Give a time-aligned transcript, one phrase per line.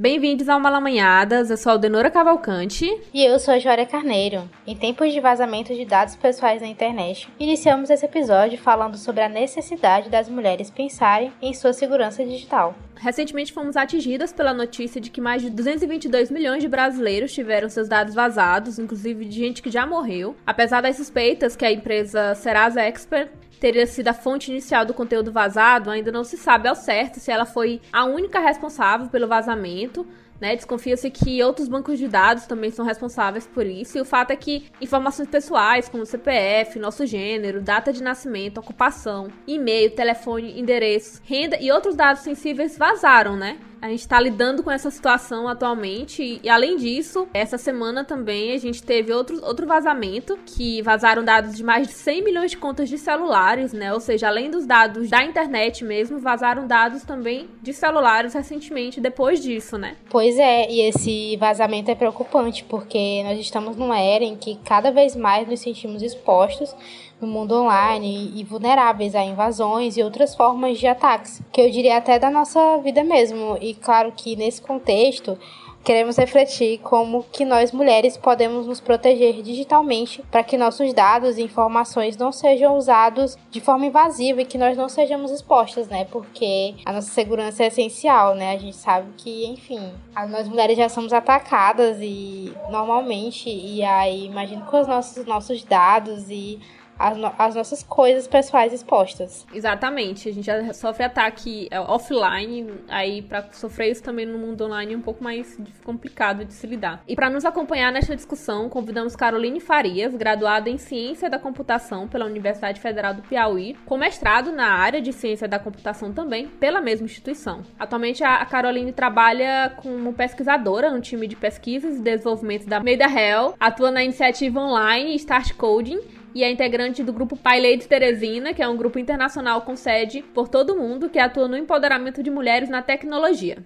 [0.00, 2.86] Bem-vindos ao Malamanhadas, eu sou a Aldenora Cavalcante.
[3.12, 4.48] E eu sou a Jória Carneiro.
[4.66, 9.28] Em tempos de vazamento de dados pessoais na internet, iniciamos esse episódio falando sobre a
[9.28, 12.74] necessidade das mulheres pensarem em sua segurança digital.
[12.96, 17.86] Recentemente fomos atingidas pela notícia de que mais de 222 milhões de brasileiros tiveram seus
[17.86, 20.34] dados vazados, inclusive de gente que já morreu.
[20.46, 23.30] Apesar das suspeitas que a empresa Serasa Expert
[23.60, 27.30] teria sido a fonte inicial do conteúdo vazado, ainda não se sabe ao certo se
[27.30, 30.06] ela foi a única responsável pelo vazamento.
[30.40, 30.56] Né?
[30.56, 34.36] Desconfia-se que outros bancos de dados também são responsáveis por isso, e o fato é
[34.36, 41.58] que informações pessoais, como CPF, nosso gênero, data de nascimento, ocupação, e-mail, telefone, endereço, renda
[41.60, 43.58] e outros dados sensíveis vazaram, né?
[43.80, 46.40] A gente está lidando com essa situação atualmente.
[46.42, 51.56] E além disso, essa semana também a gente teve outro, outro vazamento, que vazaram dados
[51.56, 53.92] de mais de 100 milhões de contas de celulares, né?
[53.94, 59.40] Ou seja, além dos dados da internet mesmo, vazaram dados também de celulares recentemente depois
[59.40, 59.96] disso, né?
[60.10, 64.90] Pois é, e esse vazamento é preocupante, porque nós estamos numa era em que cada
[64.90, 66.74] vez mais nos sentimos expostos
[67.20, 71.96] no mundo online e vulneráveis a invasões e outras formas de ataques, que eu diria
[71.96, 73.58] até da nossa vida mesmo.
[73.60, 75.38] E claro que nesse contexto,
[75.82, 81.42] queremos refletir como que nós mulheres podemos nos proteger digitalmente para que nossos dados e
[81.42, 86.04] informações não sejam usados de forma invasiva e que nós não sejamos expostas, né?
[86.04, 88.52] Porque a nossa segurança é essencial, né?
[88.52, 89.92] A gente sabe que, enfim,
[90.28, 96.28] nós mulheres já somos atacadas e normalmente e aí imagino com os nossos nossos dados
[96.28, 96.60] e
[97.00, 99.46] as, no as nossas coisas pessoais expostas.
[99.54, 100.28] Exatamente.
[100.28, 104.92] A gente já sofre ataque é, offline, aí para sofrer isso também no mundo online
[104.92, 107.02] é um pouco mais complicado de se lidar.
[107.08, 112.26] E para nos acompanhar nesta discussão, convidamos Caroline Farias, graduada em Ciência da Computação pela
[112.26, 117.06] Universidade Federal do Piauí, com mestrado na área de Ciência da Computação também pela mesma
[117.06, 117.62] instituição.
[117.78, 123.54] Atualmente a Caroline trabalha como pesquisadora no time de pesquisas e desenvolvimento da Made Hell,
[123.58, 128.62] atua na iniciativa online Start Coding e é integrante do grupo Pai Lady Teresina, que
[128.62, 132.30] é um grupo internacional com sede por todo o mundo que atua no empoderamento de
[132.30, 133.58] mulheres na tecnologia.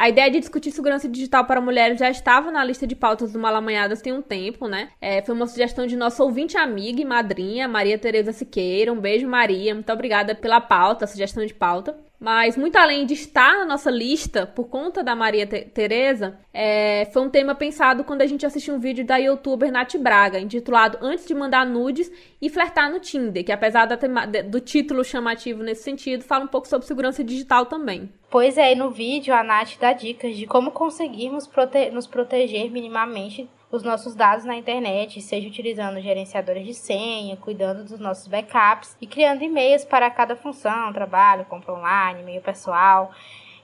[0.00, 3.38] A ideia de discutir segurança digital para mulheres já estava na lista de pautas do
[3.38, 4.88] Malamanhadas tem um tempo, né?
[4.98, 8.90] É, foi uma sugestão de nossa ouvinte amiga e madrinha, Maria Tereza Siqueira.
[8.90, 9.74] Um beijo, Maria.
[9.74, 11.98] Muito obrigada pela pauta, sugestão de pauta.
[12.20, 17.22] Mas, muito além de estar na nossa lista, por conta da Maria Tereza, é, foi
[17.22, 21.26] um tema pensado quando a gente assistiu um vídeo da youtuber Nath Braga, intitulado Antes
[21.26, 26.44] de Mandar Nudes e Flertar no Tinder, que apesar do título chamativo nesse sentido, fala
[26.44, 28.12] um pouco sobre segurança digital também.
[28.28, 33.48] Pois é, no vídeo a Nath dá dicas de como conseguirmos prote nos proteger minimamente
[33.70, 39.06] os nossos dados na internet, seja utilizando gerenciadores de senha, cuidando dos nossos backups e
[39.06, 43.12] criando e-mails para cada função, trabalho, compra online, e-mail pessoal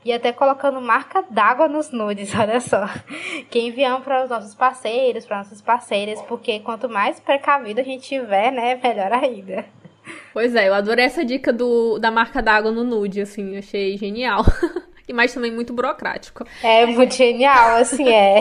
[0.06, 2.86] e até colocando marca d'água nos nudes, olha só.
[3.50, 8.06] Que enviamos para os nossos parceiros, para nossas parceiras, porque quanto mais precavido a gente
[8.06, 9.64] tiver, né, melhor ainda.
[10.32, 14.44] Pois é, eu adorei essa dica do, da marca d'água no nude, assim, achei genial.
[15.08, 16.44] e mais também muito burocrático.
[16.62, 18.40] É muito genial, assim, é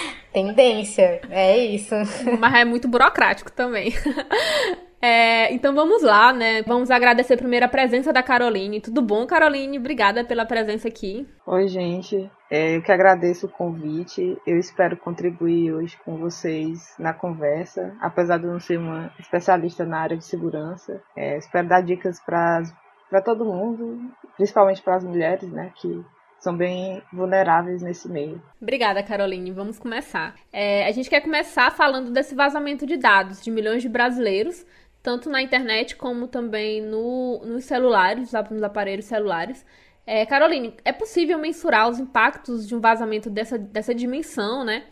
[0.32, 1.94] tendência, é isso.
[2.38, 3.92] Mas é muito burocrático também.
[5.00, 6.62] É, então vamos lá, né?
[6.62, 8.80] Vamos agradecer primeiro a presença da Caroline.
[8.80, 9.78] Tudo bom, Caroline?
[9.78, 11.28] Obrigada pela presença aqui.
[11.46, 12.28] Oi, gente.
[12.50, 14.36] É, eu que agradeço o convite.
[14.46, 19.84] Eu espero contribuir hoje com vocês na conversa, apesar de eu não ser uma especialista
[19.84, 21.00] na área de segurança.
[21.14, 22.62] É, espero dar dicas para
[23.08, 26.04] para todo mundo, principalmente para as mulheres, né, que
[26.38, 28.40] são bem vulneráveis nesse meio.
[28.60, 29.50] Obrigada, Caroline.
[29.50, 30.34] Vamos começar.
[30.52, 34.64] É, a gente quer começar falando desse vazamento de dados de milhões de brasileiros,
[35.02, 39.64] tanto na internet como também no, nos celulares, nos aparelhos celulares.
[40.06, 44.84] É, Caroline, é possível mensurar os impactos de um vazamento dessa, dessa dimensão, né,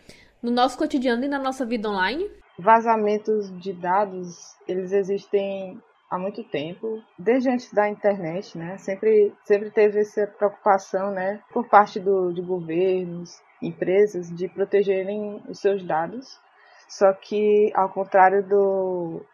[0.42, 2.28] no nosso cotidiano e na nossa vida online?
[2.58, 5.80] Vazamentos de dados, eles existem
[6.10, 8.76] há muito tempo, desde antes da internet, né?
[8.78, 15.60] Sempre, sempre teve essa preocupação, né, por parte do, de governos, empresas, de protegerem os
[15.60, 16.40] seus dados.
[16.88, 19.24] Só que, ao contrário do,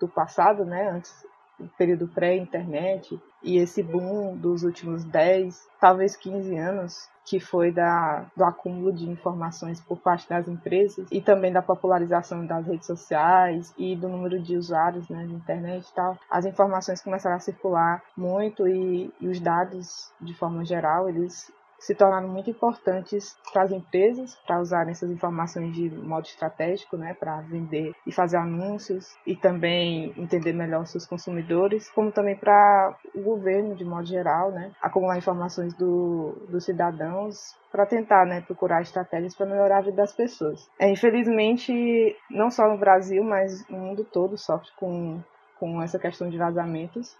[0.00, 1.12] do passado, né, antes
[1.58, 8.26] do período pré-internet, e esse boom dos últimos 10, talvez 15 anos, que foi da,
[8.36, 13.72] do acúmulo de informações por parte das empresas e também da popularização das redes sociais
[13.78, 18.68] e do número de usuários né, internet e tal, as informações começaram a circular muito
[18.68, 21.50] e, e os dados, de forma geral, eles
[21.84, 27.14] se tornaram muito importantes para as empresas, para usarem essas informações de modo estratégico, né,
[27.14, 33.20] para vender e fazer anúncios e também entender melhor seus consumidores, como também para o
[33.20, 39.34] governo de modo geral, né, acumular informações do, dos cidadãos para tentar né, procurar estratégias
[39.34, 40.66] para melhorar a vida das pessoas.
[40.78, 45.20] É, infelizmente, não só no Brasil, mas no mundo todo sofre com,
[45.58, 47.14] com essa questão de vazamentos.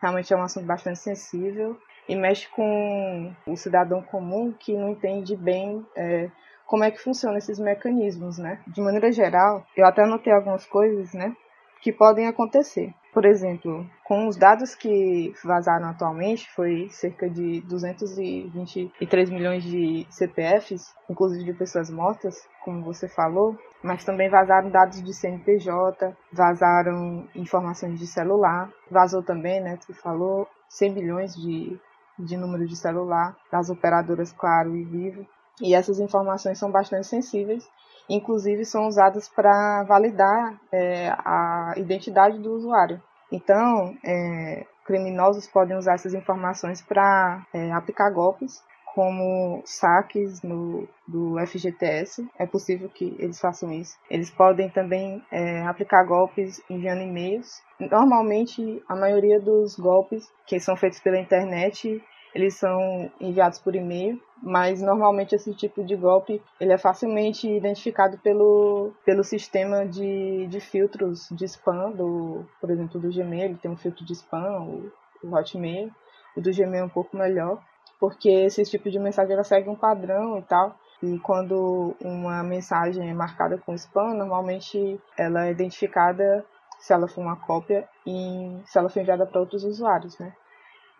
[0.00, 1.76] Realmente é um assunto bastante sensível
[2.08, 6.30] e mexe com o cidadão comum que não entende bem é,
[6.66, 8.60] como é que funcionam esses mecanismos, né?
[8.66, 11.34] De maneira geral, eu até anotei algumas coisas, né,
[11.80, 12.94] que podem acontecer.
[13.12, 20.92] Por exemplo, com os dados que vazaram atualmente, foi cerca de 223 milhões de CPFs,
[21.08, 28.00] inclusive de pessoas mortas, como você falou, mas também vazaram dados de CNPJ, vazaram informações
[28.00, 31.78] de celular, vazou também, né, você falou, 100 milhões de
[32.18, 35.26] de número de celular das operadoras Claro e Vivo.
[35.60, 37.68] E essas informações são bastante sensíveis,
[38.08, 43.00] inclusive são usadas para validar é, a identidade do usuário.
[43.30, 48.62] Então, é, criminosos podem usar essas informações para é, aplicar golpes,
[48.94, 52.26] como saques no, do FGTS.
[52.38, 53.96] É possível que eles façam isso.
[54.08, 60.76] Eles podem também é, aplicar golpes enviando e-mails Normalmente, a maioria dos golpes que são
[60.76, 62.02] feitos pela internet,
[62.34, 68.18] eles são enviados por e-mail, mas normalmente esse tipo de golpe ele é facilmente identificado
[68.18, 73.70] pelo, pelo sistema de, de filtros de spam, do, por exemplo, do Gmail, ele tem
[73.70, 74.92] um filtro de spam, o,
[75.22, 75.90] o Hotmail,
[76.36, 77.60] o do Gmail é um pouco melhor,
[78.04, 83.08] porque esse tipo de mensagem ela segue um padrão e tal, e quando uma mensagem
[83.08, 86.44] é marcada com spam, normalmente ela é identificada
[86.78, 90.34] se ela for uma cópia e se ela for enviada para outros usuários, né?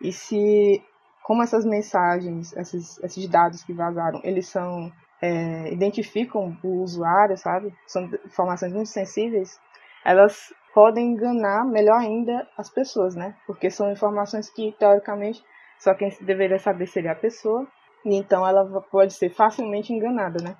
[0.01, 0.83] E se,
[1.21, 4.91] como essas mensagens, esses, esses dados que vazaram, eles são,
[5.21, 7.71] é, identificam o usuário, sabe?
[7.85, 9.59] São informações muito sensíveis,
[10.03, 13.35] elas podem enganar melhor ainda as pessoas, né?
[13.45, 15.43] Porque são informações que, teoricamente,
[15.79, 17.67] só quem deveria saber seria a pessoa,
[18.03, 20.55] e então ela pode ser facilmente enganada, né?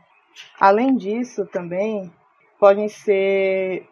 [0.60, 2.12] Além disso, também
[2.60, 3.88] podem ser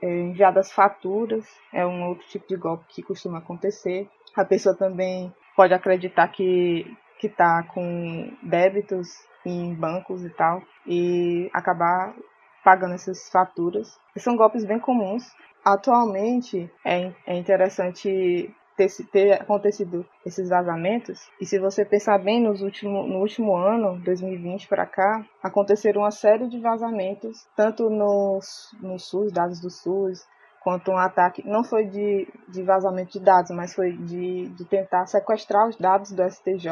[0.00, 4.08] é, enviadas faturas, é um outro tipo de golpe que costuma acontecer.
[4.36, 6.86] A pessoa também pode acreditar que
[7.18, 9.08] que está com débitos
[9.46, 12.14] em bancos e tal e acabar
[12.62, 13.98] pagando essas faturas.
[14.16, 15.24] São golpes bem comuns.
[15.64, 21.28] Atualmente é, é interessante ter, ter acontecido esses vazamentos.
[21.40, 26.10] E se você pensar bem, nos último, no último ano, 2020 para cá, aconteceram uma
[26.10, 28.38] série de vazamentos, tanto no,
[28.80, 30.26] no SUS, dados do SUS,
[30.62, 35.06] quanto um ataque, não foi de, de vazamento de dados, mas foi de, de tentar
[35.06, 36.70] sequestrar os dados do STJ,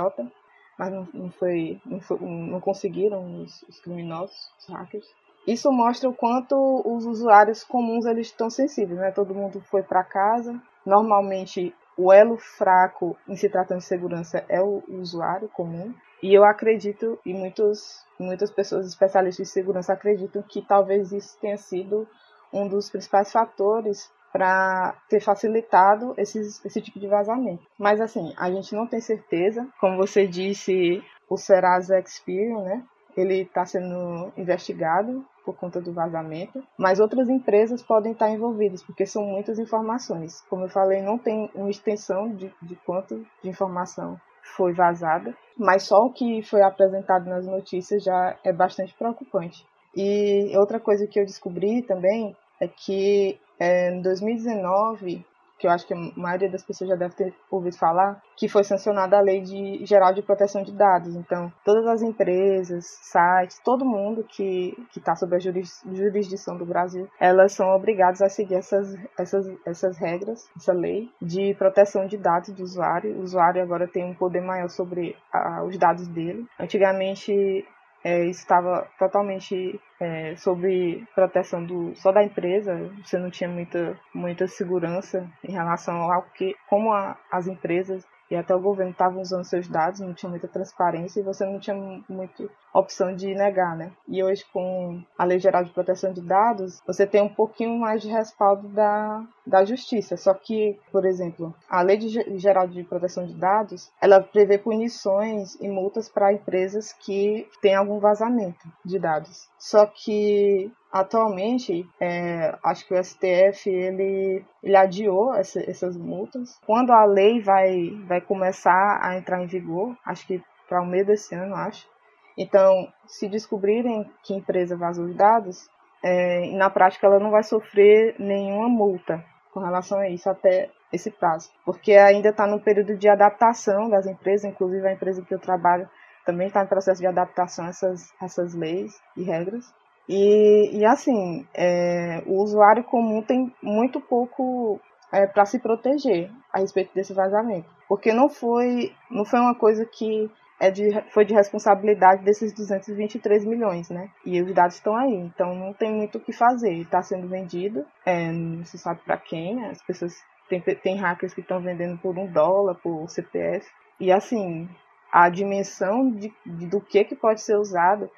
[0.78, 5.06] mas não, não, foi, não, foi, não conseguiram os, os criminosos, os hackers.
[5.46, 6.54] Isso mostra o quanto
[6.86, 9.10] os usuários comuns eles estão sensíveis, né?
[9.10, 10.60] Todo mundo foi para casa.
[10.86, 15.94] Normalmente o elo fraco em se tratando de segurança é o usuário comum.
[16.20, 21.56] E eu acredito, e muitos, muitas pessoas especialistas de segurança acreditam que talvez isso tenha
[21.56, 22.08] sido
[22.52, 27.62] um dos principais fatores para ter facilitado esses, esse tipo de vazamento.
[27.78, 29.68] Mas assim, a gente não tem certeza.
[29.80, 32.82] Como você disse, o Serasa Experian, né?
[33.16, 39.06] Ele está sendo investigado por conta do vazamento, mas outras empresas podem estar envolvidas, porque
[39.06, 40.40] são muitas informações.
[40.48, 44.20] Como eu falei, não tem uma extensão de, de quanto de informação
[44.56, 49.66] foi vazada, mas só o que foi apresentado nas notícias já é bastante preocupante.
[49.94, 55.24] E outra coisa que eu descobri também é que é, em 2019
[55.62, 58.64] que eu acho que a maioria das pessoas já deve ter ouvido falar, que foi
[58.64, 61.14] sancionada a Lei de, Geral de Proteção de Dados.
[61.14, 67.52] Então, todas as empresas, sites, todo mundo que está sob a jurisdição do Brasil, elas
[67.52, 72.64] são obrigadas a seguir essas, essas, essas regras, essa lei de proteção de dados do
[72.64, 73.14] usuário.
[73.16, 76.44] O usuário agora tem um poder maior sobre a, os dados dele.
[76.58, 77.64] Antigamente,
[78.04, 84.46] é, estava totalmente é, sobre proteção do, só da empresa, você não tinha muita, muita
[84.48, 89.44] segurança em relação ao que, como a, as empresas e até o governo estavam usando
[89.44, 91.76] seus dados, não tinha muita transparência e você não tinha
[92.08, 93.92] muita opção de negar, né?
[94.08, 98.00] E hoje, com a Lei Geral de Proteção de Dados, você tem um pouquinho mais
[98.00, 100.16] de respaldo da, da justiça.
[100.16, 105.54] Só que, por exemplo, a Lei de Geral de Proteção de Dados, ela prevê punições
[105.60, 109.48] e multas para empresas que têm algum vazamento de dados.
[109.58, 116.60] Só que Atualmente, é, acho que o STF ele, ele adiou essa, essas multas.
[116.66, 121.06] Quando a lei vai, vai começar a entrar em vigor, acho que para o meio
[121.06, 121.88] desse ano, acho.
[122.36, 125.66] Então, se descobrirem que empresa vazou os dados,
[126.04, 131.10] é, na prática ela não vai sofrer nenhuma multa com relação a isso até esse
[131.10, 135.38] prazo, porque ainda está no período de adaptação das empresas, inclusive a empresa que eu
[135.38, 135.88] trabalho
[136.24, 139.72] também está em processo de adaptação a essas, essas leis e regras.
[140.08, 144.80] E, e assim, é, o usuário comum tem muito pouco
[145.12, 149.84] é, para se proteger a respeito desse vazamento, porque não foi, não foi uma coisa
[149.84, 150.30] que
[150.62, 154.08] é de, foi de responsabilidade desses 223 milhões, né?
[154.24, 156.74] E os dados estão aí, então não tem muito o que fazer.
[156.74, 160.14] Está sendo vendido, é, não se sabe para quem, as pessoas
[160.48, 163.68] tem, tem hackers que estão vendendo por um dólar, por CPF.
[163.98, 164.68] E assim,
[165.10, 168.08] a dimensão de, de, do que, que pode ser usado,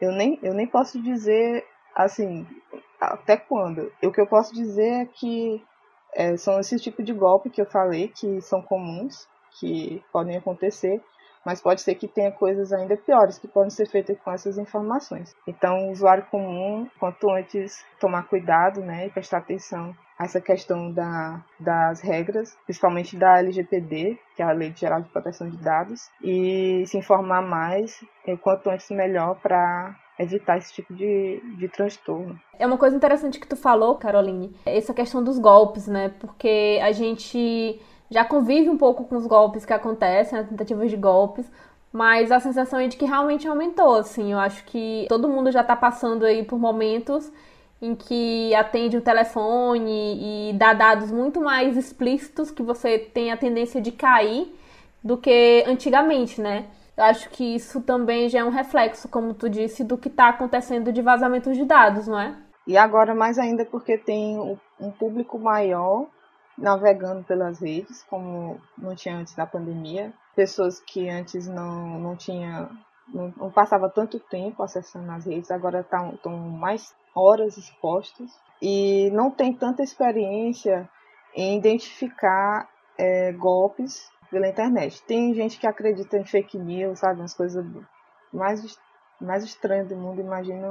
[0.00, 2.46] eu nem, eu nem posso dizer assim,
[3.00, 3.92] até quando.
[4.04, 5.60] O que eu posso dizer é que
[6.14, 9.26] é, são esse tipo de golpe que eu falei, que são comuns,
[9.58, 11.02] que podem acontecer,
[11.44, 15.34] mas pode ser que tenha coisas ainda piores que podem ser feitas com essas informações.
[15.46, 21.40] Então, o usuário comum, quanto antes tomar cuidado né, e prestar atenção essa questão da,
[21.60, 26.82] das regras, principalmente da LGPD, que é a Lei Geral de Proteção de Dados, e
[26.86, 32.38] se informar mais, e quanto antes melhor, para evitar esse tipo de, de transtorno.
[32.58, 36.08] É uma coisa interessante que tu falou, Caroline, essa questão dos golpes, né?
[36.08, 40.96] Porque a gente já convive um pouco com os golpes que acontecem, as tentativas de
[40.96, 41.50] golpes,
[41.92, 44.32] mas a sensação é de que realmente aumentou, assim.
[44.32, 47.30] Eu acho que todo mundo já tá passando aí por momentos
[47.80, 53.36] em que atende o telefone e dá dados muito mais explícitos que você tem a
[53.36, 54.52] tendência de cair
[55.02, 56.66] do que antigamente, né?
[56.96, 60.30] Eu acho que isso também já é um reflexo, como tu disse, do que está
[60.30, 62.34] acontecendo de vazamento de dados, não é?
[62.66, 64.36] E agora mais ainda porque tem
[64.80, 66.06] um público maior
[66.58, 70.12] navegando pelas redes, como não tinha antes da pandemia.
[70.34, 72.68] Pessoas que antes não, não tinha
[73.12, 79.10] não, não passava tanto tempo acessando as redes, agora estão tá, mais horas expostas e
[79.12, 80.88] não tem tanta experiência
[81.34, 85.02] em identificar é, golpes pela internet.
[85.04, 87.64] Tem gente que acredita em fake news, sabe, umas coisas
[88.32, 88.78] mais,
[89.20, 90.20] mais estranhas do mundo.
[90.20, 90.68] Imagina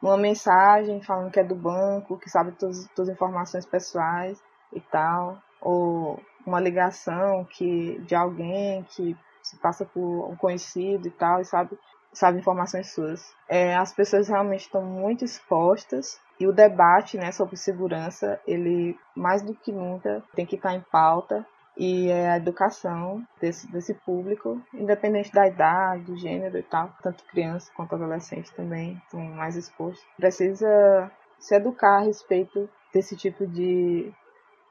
[0.00, 5.38] uma mensagem falando que é do banco, que sabe todas as informações pessoais e tal,
[5.60, 11.44] ou uma ligação que de alguém que se passa por um conhecido e tal, e
[11.44, 11.78] sabe
[12.12, 13.34] sabe informações suas.
[13.48, 19.42] É, as pessoas realmente estão muito expostas e o debate né, sobre segurança, ele mais
[19.42, 24.60] do que nunca tem que estar em pauta e é a educação desse, desse público,
[24.74, 30.04] independente da idade, do gênero e tal, tanto criança quanto adolescente também estão mais expostos.
[30.16, 34.12] Precisa se educar a respeito desse tipo de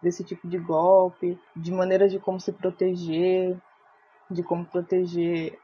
[0.01, 3.57] desse tipo de golpe, de maneiras de como se proteger,
[4.29, 5.57] de como proteger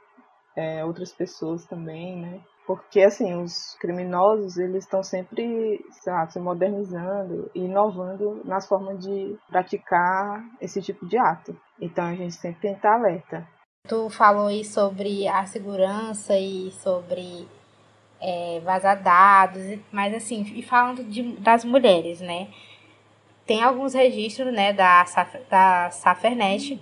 [0.55, 2.41] é, outras pessoas também, né?
[2.65, 9.37] Porque, assim, os criminosos, eles estão sempre, lá, se modernizando e inovando nas formas de
[9.47, 11.57] praticar esse tipo de ato.
[11.79, 13.47] Então, a gente sempre tem que estar alerta.
[13.87, 17.47] Tu falou aí sobre a segurança e sobre
[18.19, 22.49] é, vazar dados, mas assim, e falando de, das mulheres, né?
[23.47, 25.05] Tem alguns registros, né, da,
[25.49, 26.77] da Safernet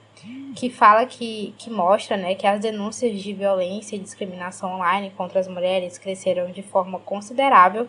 [0.56, 5.40] que fala que, que mostra né, que as denúncias de violência e discriminação online contra
[5.40, 7.88] as mulheres cresceram de forma considerável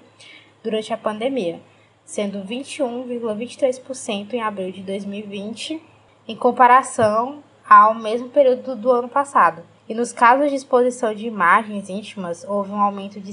[0.62, 1.58] durante a pandemia,
[2.04, 5.80] sendo 21,23% em abril de 2020,
[6.28, 9.62] em comparação ao mesmo período do ano passado.
[9.88, 13.32] E nos casos de exposição de imagens íntimas, houve um aumento de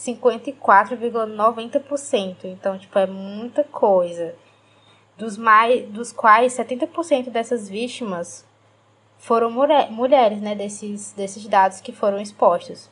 [0.00, 2.44] 154,90%.
[2.44, 4.34] Então, tipo, é muita coisa
[5.16, 8.46] dos, mais, dos quais 70% dessas vítimas
[9.18, 12.88] foram mulher, mulheres, né, desses, desses dados que foram expostos.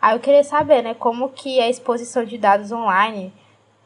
[0.00, 3.30] Aí eu queria saber, né, como que a exposição de dados online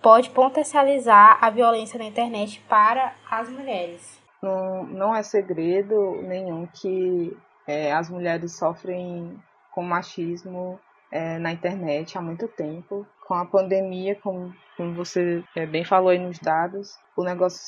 [0.00, 4.23] pode potencializar a violência na internet para as mulheres.
[4.40, 9.37] Não, não é segredo nenhum que é, as mulheres sofrem
[9.73, 10.78] com machismo
[11.12, 13.07] é, na internet há muito tempo.
[13.28, 17.61] Com a pandemia, como, como você é, bem falou aí nos dados, o negócio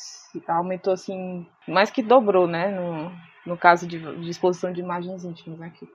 [0.48, 2.68] aumentou assim, mais que dobrou, né?
[2.68, 3.12] No,
[3.46, 5.72] no caso de, de exposição de imagens íntimas, né?
[5.78, 5.86] Que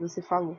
[0.00, 0.58] você falou.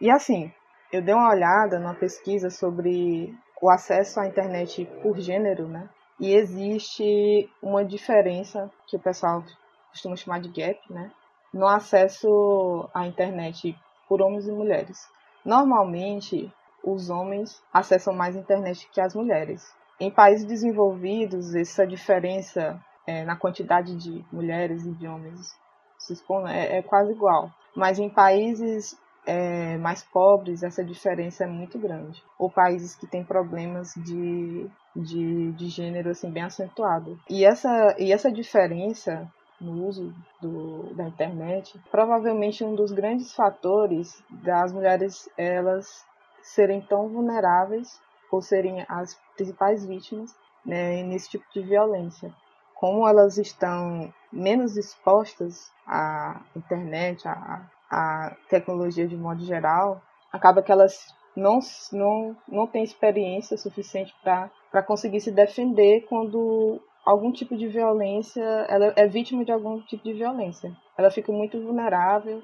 [0.00, 0.52] E assim,
[0.92, 5.88] eu dei uma olhada numa pesquisa sobre o acesso à internet por gênero, né?
[6.20, 9.44] E existe uma diferença que o pessoal
[9.90, 11.12] costuma chamar de gap, né?
[11.54, 13.76] No acesso à internet
[14.08, 15.08] por homens e mulheres.
[15.48, 16.52] Normalmente,
[16.84, 19.74] os homens acessam mais internet que as mulheres.
[19.98, 25.58] Em países desenvolvidos, essa diferença é, na quantidade de mulheres e de homens
[25.98, 27.50] se expondo, é, é quase igual.
[27.74, 32.22] Mas em países é, mais pobres, essa diferença é muito grande.
[32.38, 37.18] Ou países que têm problemas de, de, de gênero assim, bem acentuado.
[37.26, 39.26] E essa, e essa diferença
[39.60, 46.06] no uso do, da internet, provavelmente um dos grandes fatores das mulheres elas
[46.42, 48.00] serem tão vulneráveis
[48.30, 50.34] ou serem as principais vítimas
[50.64, 52.32] né, nesse tipo de violência.
[52.74, 60.00] Como elas estão menos expostas à internet, à, à tecnologia de modo geral,
[60.32, 61.60] acaba que elas não,
[61.92, 68.92] não, não têm experiência suficiente para conseguir se defender quando algum tipo de violência, ela
[68.94, 70.76] é vítima de algum tipo de violência.
[70.94, 72.42] Ela fica muito vulnerável,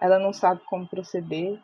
[0.00, 1.60] ela não sabe como proceder.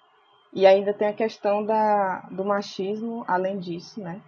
[0.52, 4.20] E ainda tem a questão da, do machismo, além disso, né?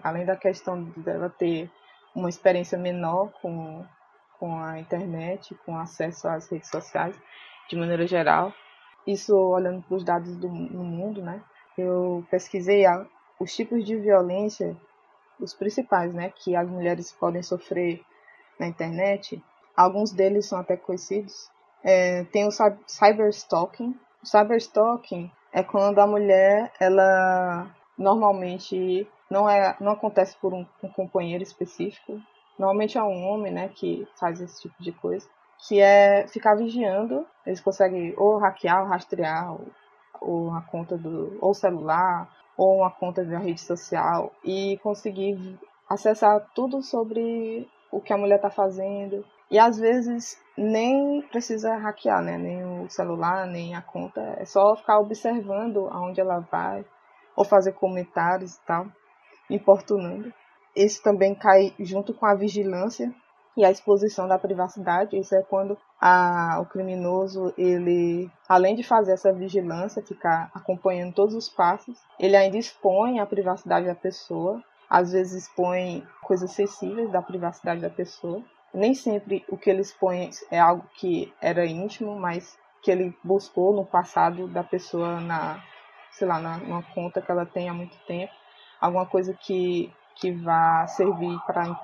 [0.00, 1.68] Além da questão dela ter
[2.14, 3.84] uma experiência menor com,
[4.38, 7.20] com a internet, com acesso às redes sociais,
[7.68, 8.54] de maneira geral.
[9.04, 11.42] Isso olhando para os dados do no mundo, né?
[11.76, 13.04] Eu pesquisei a,
[13.40, 14.76] os tipos de violência
[15.40, 18.02] os principais, né, que as mulheres podem sofrer
[18.58, 19.42] na internet.
[19.76, 21.50] Alguns deles são até conhecidos.
[21.82, 22.50] É, tem o
[22.86, 23.94] cyberstalking.
[24.22, 30.88] O cyberstalking é quando a mulher, ela normalmente não é, não acontece por um, um
[30.88, 32.20] companheiro específico.
[32.58, 35.28] Normalmente é um homem, né, que faz esse tipo de coisa,
[35.66, 37.26] que é ficar vigiando.
[37.44, 39.66] Eles conseguem ou hackear, ou rastrear, ou,
[40.20, 45.58] ou a conta do ou celular, ou uma conta de uma rede social e conseguir
[45.88, 49.24] acessar tudo sobre o que a mulher está fazendo.
[49.50, 52.36] E às vezes nem precisa hackear, né?
[52.36, 54.20] Nem o celular, nem a conta.
[54.38, 56.84] É só ficar observando aonde ela vai,
[57.36, 58.86] ou fazer comentários e tal,
[59.48, 60.32] importunando.
[60.74, 63.14] Esse também cai junto com a vigilância
[63.56, 65.18] e a exposição da privacidade.
[65.18, 71.34] Isso é quando a, o criminoso, ele, além de fazer essa vigilância, ficar acompanhando todos
[71.34, 77.22] os passos, ele ainda expõe a privacidade da pessoa, às vezes expõe coisas sensíveis da
[77.22, 78.42] privacidade da pessoa.
[78.72, 83.74] Nem sempre o que ele expõe é algo que era íntimo, mas que ele buscou
[83.74, 85.62] no passado da pessoa na,
[86.12, 88.32] sei lá, numa conta que ela tem há muito tempo,
[88.80, 91.74] alguma coisa que, que vá servir para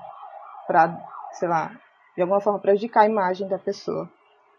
[1.33, 1.71] sei lá,
[2.15, 4.09] de alguma forma prejudicar a imagem da pessoa,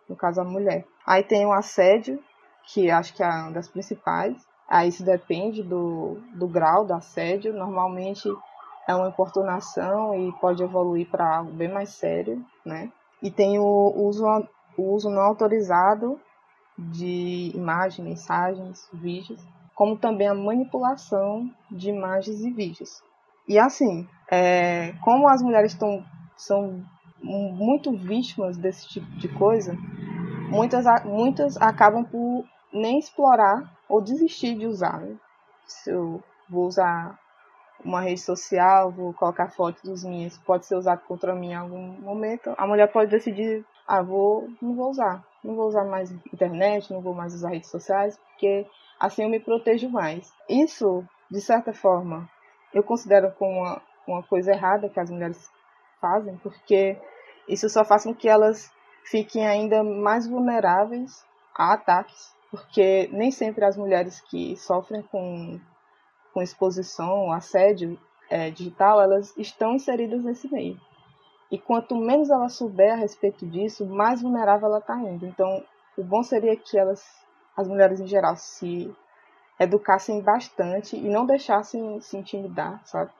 [0.08, 0.84] no caso a mulher.
[1.06, 2.22] Aí tem o assédio,
[2.66, 4.46] que acho que é uma das principais.
[4.68, 7.52] Aí isso depende do, do grau do assédio.
[7.52, 8.28] Normalmente
[8.88, 12.90] é uma importunação e pode evoluir para algo bem mais sério, né?
[13.22, 14.24] E tem o uso,
[14.76, 16.20] o uso não autorizado
[16.76, 19.40] de imagens, mensagens, vídeos,
[19.74, 23.02] como também a manipulação de imagens e vídeos.
[23.46, 26.04] E assim, é, como as mulheres estão
[26.36, 26.84] são
[27.24, 29.76] muito vítimas desse tipo de coisa,
[30.50, 35.00] muitas, muitas acabam por nem explorar ou desistir de usar.
[35.00, 35.16] Né?
[35.66, 37.18] Se eu vou usar
[37.84, 42.00] uma rede social, vou colocar fotos dos minhas, pode ser usado contra mim em algum
[42.00, 46.92] momento, a mulher pode decidir, ah, vou, não vou usar, não vou usar mais internet,
[46.92, 48.66] não vou mais usar redes sociais, porque
[48.98, 50.32] assim eu me protejo mais.
[50.48, 52.28] Isso, de certa forma,
[52.72, 55.50] eu considero como uma, uma coisa errada que as mulheres
[56.00, 56.98] fazem, porque
[57.48, 58.70] isso só faz com que elas
[59.04, 61.24] fiquem ainda mais vulneráveis
[61.57, 65.61] a ataques, porque nem sempre as mulheres que sofrem com,
[66.33, 67.98] com exposição, assédio
[68.30, 70.80] é, digital, elas estão inseridas nesse meio.
[71.50, 75.26] E quanto menos ela souber a respeito disso, mais vulnerável ela está indo.
[75.26, 75.62] Então,
[75.96, 77.04] o bom seria que elas,
[77.57, 78.92] as mulheres em geral, se
[79.59, 83.12] educassem bastante e não deixassem se intimidar, sabe?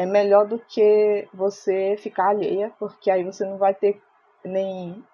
[0.00, 4.00] É melhor do que você ficar alheia, porque aí você não vai ter
[4.42, 5.04] nem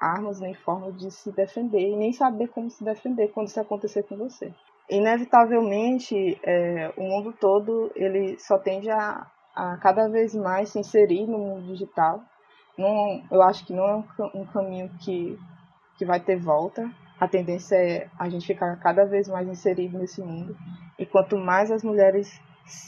[0.00, 4.02] armas, nem forma de se defender, e nem saber como se defender quando isso acontecer
[4.02, 4.52] com você.
[4.90, 11.28] Inevitavelmente, é, o mundo todo ele só tende a, a cada vez mais se inserir
[11.28, 12.20] no mundo digital.
[12.76, 15.38] Não, eu acho que não é um, um caminho que,
[15.96, 16.90] que vai ter volta.
[17.20, 20.56] A tendência é a gente ficar cada vez mais inserido nesse mundo.
[20.98, 22.28] E quanto mais as mulheres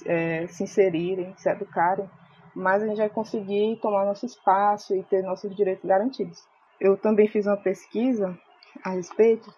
[0.07, 2.09] é, se inserirem, se educarem,
[2.55, 6.43] mais a gente vai conseguir tomar nosso espaço e ter nossos direitos garantidos.
[6.81, 8.37] Eu também fiz uma pesquisa
[8.83, 9.53] a respeito,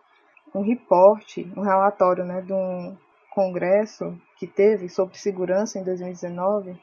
[0.54, 2.96] um reporte, um relatório né, de um
[3.31, 6.76] congresso que teve sobre segurança em 2019,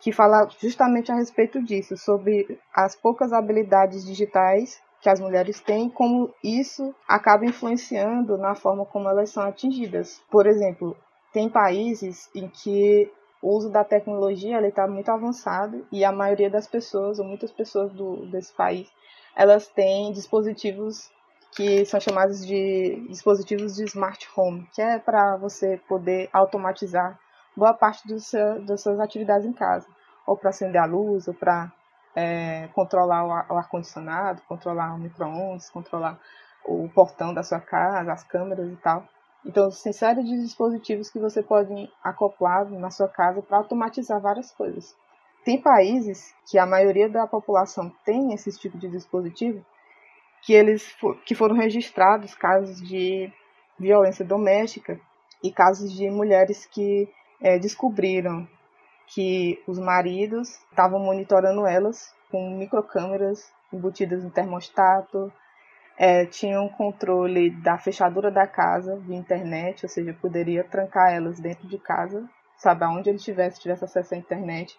[0.00, 5.88] que fala justamente a respeito disso, sobre as poucas habilidades digitais que as mulheres têm,
[5.88, 10.22] como isso acaba influenciando na forma como elas são atingidas.
[10.30, 10.96] Por exemplo,
[11.32, 13.10] tem países em que
[13.42, 17.92] o uso da tecnologia está muito avançado e a maioria das pessoas, ou muitas pessoas
[17.92, 18.90] do, desse país,
[19.34, 21.10] elas têm dispositivos
[21.52, 27.18] que são chamados de dispositivos de smart home, que é para você poder automatizar
[27.56, 29.86] boa parte do seu, das suas atividades em casa,
[30.26, 31.72] ou para acender a luz, ou para
[32.14, 36.20] é, controlar o ar-condicionado, controlar o micro-ondas, controlar
[36.64, 39.04] o portão da sua casa, as câmeras e tal.
[39.44, 44.50] Então, tem série de dispositivos que você pode acoplar na sua casa para automatizar várias
[44.52, 44.94] coisas.
[45.44, 49.64] Tem países que a maioria da população tem esse tipo de dispositivo
[50.42, 53.32] que eles que foram registrados casos de
[53.78, 55.00] violência doméstica
[55.42, 57.08] e casos de mulheres que
[57.40, 58.46] é, descobriram
[59.06, 65.32] que os maridos estavam monitorando elas com microcâmeras embutidas no termostato,
[65.98, 71.68] é, tinham controle da fechadura da casa via internet, ou seja, poderia trancar elas dentro
[71.68, 74.76] de casa, sabe, aonde ele estivesse, tivesse acesso à internet.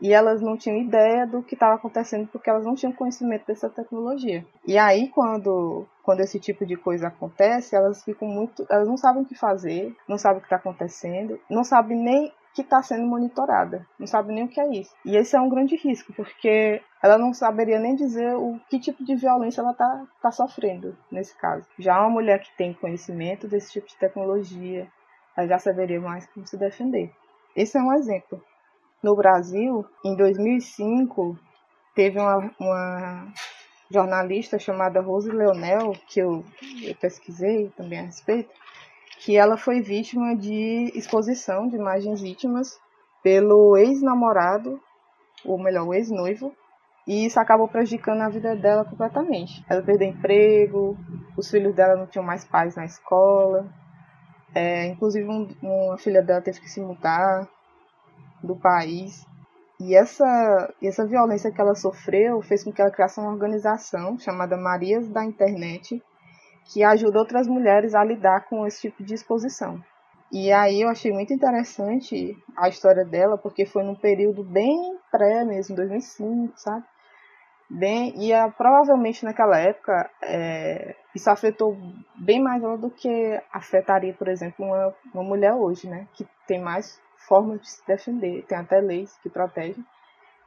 [0.00, 3.70] E elas não tinham ideia do que estava acontecendo porque elas não tinham conhecimento dessa
[3.70, 4.44] tecnologia.
[4.66, 8.66] E aí, quando, quando esse tipo de coisa acontece, elas ficam muito.
[8.68, 12.32] Elas não sabem o que fazer, não sabem o que está acontecendo, não sabem nem
[12.56, 14.96] que está sendo monitorada, não sabe nem o que é isso.
[15.04, 19.04] E esse é um grande risco, porque ela não saberia nem dizer o que tipo
[19.04, 21.66] de violência ela está tá sofrendo nesse caso.
[21.78, 24.88] Já uma mulher que tem conhecimento desse tipo de tecnologia,
[25.36, 27.12] ela já saberia mais como se defender.
[27.54, 28.42] Esse é um exemplo.
[29.02, 31.38] No Brasil, em 2005,
[31.94, 33.32] teve uma, uma
[33.90, 36.42] jornalista chamada Rose Leonel, que eu,
[36.82, 38.50] eu pesquisei também a respeito,
[39.26, 42.78] que ela foi vítima de exposição de imagens íntimas
[43.24, 44.80] pelo ex-namorado,
[45.44, 46.54] ou melhor, o ex-noivo,
[47.08, 49.64] e isso acabou prejudicando a vida dela completamente.
[49.68, 50.96] Ela perdeu emprego,
[51.36, 53.68] os filhos dela não tinham mais pais na escola,
[54.54, 57.48] é, inclusive um, uma filha dela teve que se mudar
[58.44, 59.26] do país.
[59.80, 64.56] E essa, essa violência que ela sofreu fez com que ela criasse uma organização chamada
[64.56, 66.00] Marias da Internet,
[66.72, 69.80] que ajuda outras mulheres a lidar com esse tipo de exposição.
[70.32, 75.44] E aí eu achei muito interessante a história dela, porque foi num período bem pré
[75.44, 76.84] mesmo, 2005, sabe?
[77.68, 81.76] Bem, e a, provavelmente naquela época é, isso afetou
[82.14, 86.06] bem mais ela do que afetaria, por exemplo, uma, uma mulher hoje, né?
[86.14, 89.84] Que tem mais formas de se defender, tem até leis que protegem,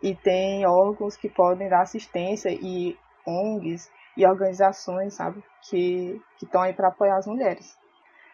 [0.01, 6.73] e tem órgãos que podem dar assistência e ONGs e organizações, sabe, que estão aí
[6.73, 7.77] para apoiar as mulheres.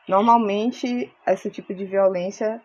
[0.07, 2.61] Normalmente, esse tipo de violência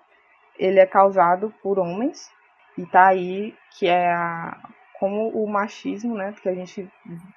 [0.59, 2.31] ele é causado por homens
[2.77, 4.59] e tá aí que é a,
[4.99, 6.87] como o machismo, né, que a gente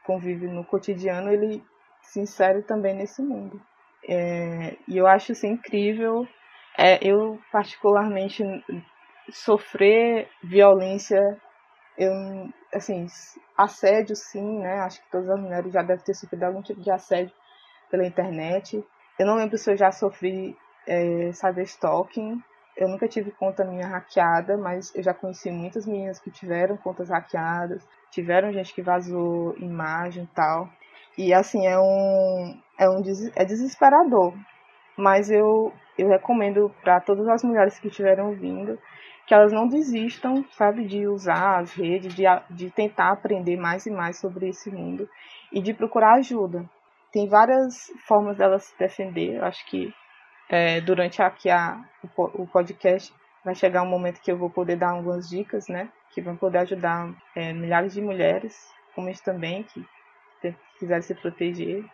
[0.05, 1.63] convive no cotidiano, ele
[2.01, 3.61] se insere também nesse mundo.
[4.07, 6.27] É, e eu acho assim, incrível,
[6.77, 8.43] é, eu particularmente
[9.31, 11.39] sofrer violência
[11.97, 12.11] eu,
[12.73, 13.07] assim,
[13.57, 14.79] assédio sim, né?
[14.79, 17.33] Acho que todas as mulheres já devem ter sofrido algum tipo de assédio
[17.89, 18.83] pela internet.
[19.19, 22.41] Eu não lembro se eu já sofri é, cyberstalking.
[22.75, 27.09] Eu nunca tive conta minha hackeada, mas eu já conheci muitas meninas que tiveram contas
[27.09, 30.67] hackeadas, tiveram gente que vazou imagem e tal.
[31.15, 33.03] E assim, é um é um
[33.35, 34.33] é desesperador.
[34.97, 38.79] Mas eu eu recomendo para todas as mulheres que estiverem ouvindo
[39.25, 43.91] que elas não desistam, sabe, de usar as redes, de, de tentar aprender mais e
[43.91, 45.09] mais sobre esse mundo
[45.51, 46.69] e de procurar ajuda.
[47.11, 49.35] Tem várias formas delas se defender.
[49.35, 49.93] Eu acho que
[50.49, 51.79] é, durante aqui a,
[52.17, 53.13] o, o podcast
[53.45, 56.59] vai chegar um momento que eu vou poder dar algumas dicas, né, que vão poder
[56.59, 58.55] ajudar é, milhares de mulheres,
[58.95, 59.85] homens também, que
[60.79, 61.85] quiserem se proteger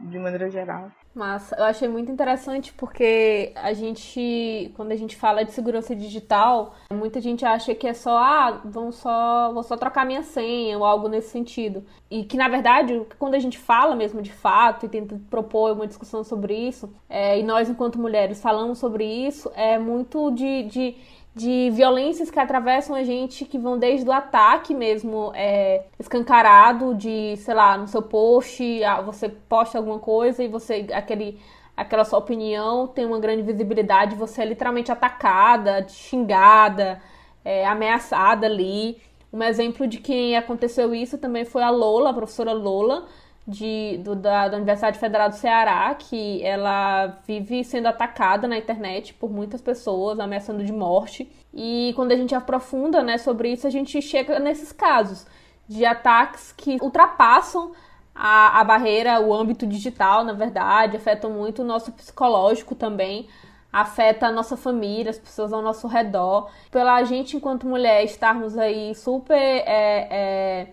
[0.00, 0.90] de maneira geral.
[1.14, 6.74] Mas eu achei muito interessante porque a gente, quando a gente fala de segurança digital,
[6.92, 10.84] muita gente acha que é só, ah, vão só, vou só trocar minha senha ou
[10.84, 11.84] algo nesse sentido.
[12.10, 15.86] E que na verdade, quando a gente fala mesmo de fato e tenta propor uma
[15.86, 20.96] discussão sobre isso, é, e nós enquanto mulheres falamos sobre isso, é muito de, de
[21.34, 27.36] de violências que atravessam a gente, que vão desde o ataque mesmo é, escancarado, de,
[27.38, 31.40] sei lá, no seu post, você posta alguma coisa e você, aquele,
[31.76, 37.02] aquela sua opinião tem uma grande visibilidade, você é literalmente atacada, xingada,
[37.44, 38.98] é, ameaçada ali.
[39.32, 43.06] Um exemplo de quem aconteceu isso também foi a Lola, a professora Lola,
[43.46, 49.12] de, do, da, da, Universidade Federal do Ceará, que ela vive sendo atacada na internet
[49.14, 51.30] por muitas pessoas, ameaçando de morte.
[51.52, 55.26] E quando a gente aprofunda né, sobre isso, a gente chega nesses casos
[55.68, 57.72] de ataques que ultrapassam
[58.14, 63.28] a, a barreira, o âmbito digital, na verdade, afetam muito o nosso psicológico também,
[63.72, 66.48] afeta a nossa família, as pessoas ao nosso redor.
[66.70, 69.34] Pela gente, enquanto mulher, estarmos aí super.
[69.36, 70.68] É, é,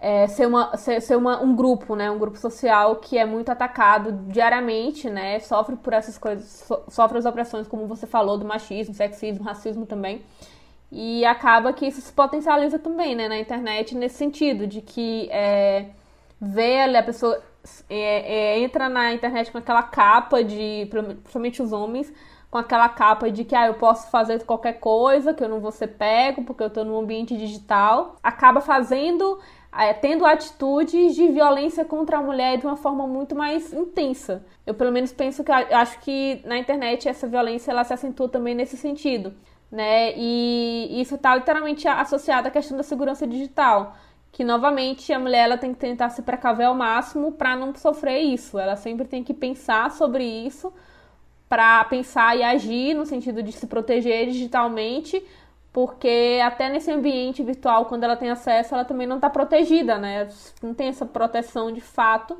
[0.00, 2.10] é, ser, uma, ser, ser uma, um grupo, né?
[2.10, 5.40] Um grupo social que é muito atacado diariamente, né?
[5.40, 9.86] Sofre por essas coisas, so, sofre as opressões, como você falou, do machismo, sexismo, racismo
[9.86, 10.22] também.
[10.90, 13.28] E acaba que isso se potencializa também, né?
[13.28, 15.86] Na internet, nesse sentido, de que é,
[16.40, 17.42] vê a pessoa
[17.90, 22.12] é, é, entra na internet com aquela capa de, principalmente os homens,
[22.50, 25.72] com aquela capa de que ah, eu posso fazer qualquer coisa, que eu não vou
[25.72, 29.38] ser pego, porque eu estou num ambiente digital, acaba fazendo
[29.72, 34.44] é, tendo atitudes de violência contra a mulher de uma forma muito mais intensa.
[34.66, 38.54] Eu pelo menos penso que acho que na internet essa violência ela se acentua também
[38.54, 39.34] nesse sentido,
[39.70, 40.12] né?
[40.16, 43.94] E isso está literalmente associado à questão da segurança digital,
[44.32, 48.20] que novamente a mulher ela tem que tentar se precaver ao máximo para não sofrer
[48.20, 48.58] isso.
[48.58, 50.72] Ela sempre tem que pensar sobre isso
[51.48, 55.24] para pensar e agir no sentido de se proteger digitalmente
[55.78, 60.26] porque até nesse ambiente virtual, quando ela tem acesso, ela também não está protegida, né?
[60.60, 62.36] Não tem essa proteção de fato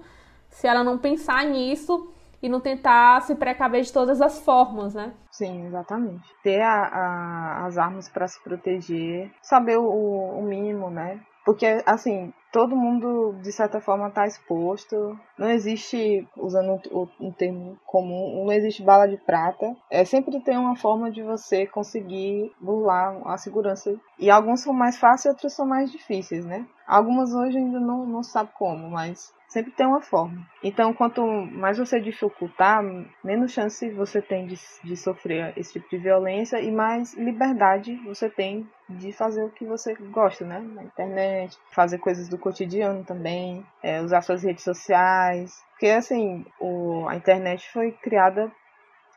[0.51, 5.14] se ela não pensar nisso e não tentar se precaver de todas as formas, né?
[5.31, 6.24] Sim, exatamente.
[6.42, 11.20] Ter a, a, as armas para se proteger, saber o, o mínimo, né?
[11.48, 15.18] Porque, assim, todo mundo, de certa forma, está exposto.
[15.38, 16.78] Não existe, usando
[17.18, 19.74] um termo comum, não existe bala de prata.
[19.90, 23.98] É, sempre tem uma forma de você conseguir burlar a segurança.
[24.18, 26.66] E alguns são mais fáceis, outros são mais difíceis, né?
[26.87, 30.46] Algumas hoje ainda não, não sabe como, mas sempre tem uma forma.
[30.62, 32.84] Então, quanto mais você dificultar,
[33.24, 38.28] menos chance você tem de, de sofrer esse tipo de violência e mais liberdade você
[38.28, 40.61] tem de fazer o que você gosta, né?
[40.61, 45.58] Na internet, fazer coisas do cotidiano também, é, usar suas redes sociais.
[45.70, 48.52] Porque, assim, o, a internet foi criada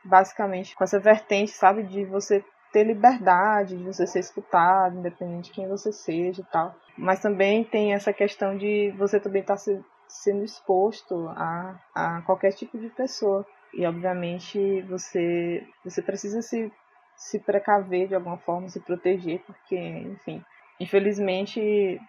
[0.04, 1.84] basicamente com essa vertente, sabe?
[1.84, 6.74] De você ter liberdade, de você ser escutado, independente de quem você seja e tal.
[6.98, 12.22] Mas também tem essa questão de você também estar tá se sendo exposto a, a
[12.24, 13.46] qualquer tipo de pessoa.
[13.74, 16.72] E obviamente você, você precisa se,
[17.16, 20.44] se precaver de alguma forma, se proteger, porque, enfim,
[20.80, 22.00] infelizmente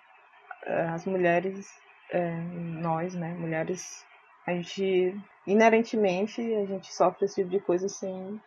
[0.67, 1.71] eh, as mulheres,
[2.11, 2.37] é,
[2.81, 4.05] nós, né, mulheres,
[4.47, 8.41] a gente, inerentemente, a gente sofre esse tipo de coisa sem,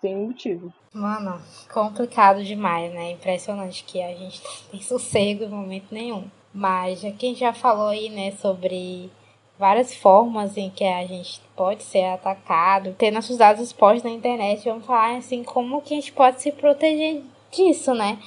[0.00, 0.72] sem motivo.
[0.92, 1.40] Mano,
[1.72, 3.12] complicado demais, né?
[3.12, 6.30] Impressionante que a gente tem sossego em momento nenhum.
[6.52, 9.10] Mas já quem já falou aí, né, sobre
[9.58, 14.64] várias formas em que a gente pode ser atacado, ter nossos dados expostos na internet,
[14.64, 18.18] vamos falar assim, como que a gente pode se proteger disso, né?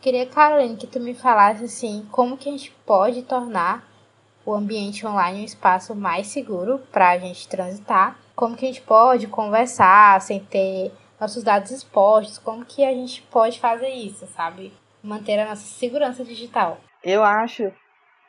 [0.00, 3.84] Queria, Caroline, que tu me falasse assim, como que a gente pode tornar
[4.44, 8.82] o ambiente online um espaço mais seguro para a gente transitar, como que a gente
[8.82, 14.72] pode conversar sem ter nossos dados expostos, como que a gente pode fazer isso, sabe?
[15.06, 16.80] Manter a nossa segurança digital.
[17.02, 17.72] Eu acho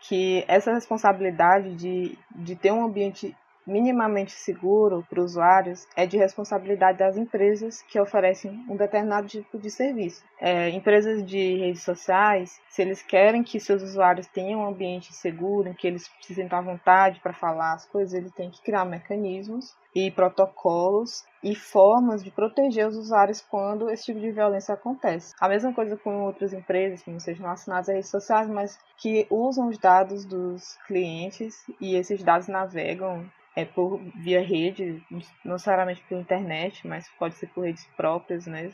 [0.02, 3.36] que essa responsabilidade de, de ter um ambiente
[3.68, 9.60] minimamente seguro para os usuários é de responsabilidade das empresas que oferecem um determinado tipo
[9.60, 10.24] de serviço.
[10.40, 15.68] É, empresas de redes sociais, se eles querem que seus usuários tenham um ambiente seguro,
[15.68, 18.86] em que eles se sintam à vontade para falar as coisas, eles têm que criar
[18.86, 25.34] mecanismos e protocolos e formas de proteger os usuários quando esse tipo de violência acontece.
[25.42, 29.26] A mesma coisa com outras empresas que não sejam relacionadas a redes sociais, mas que
[29.32, 35.04] usam os dados dos clientes e esses dados navegam é, por via rede,
[35.44, 38.70] não necessariamente por internet, mas pode ser por redes próprias, né?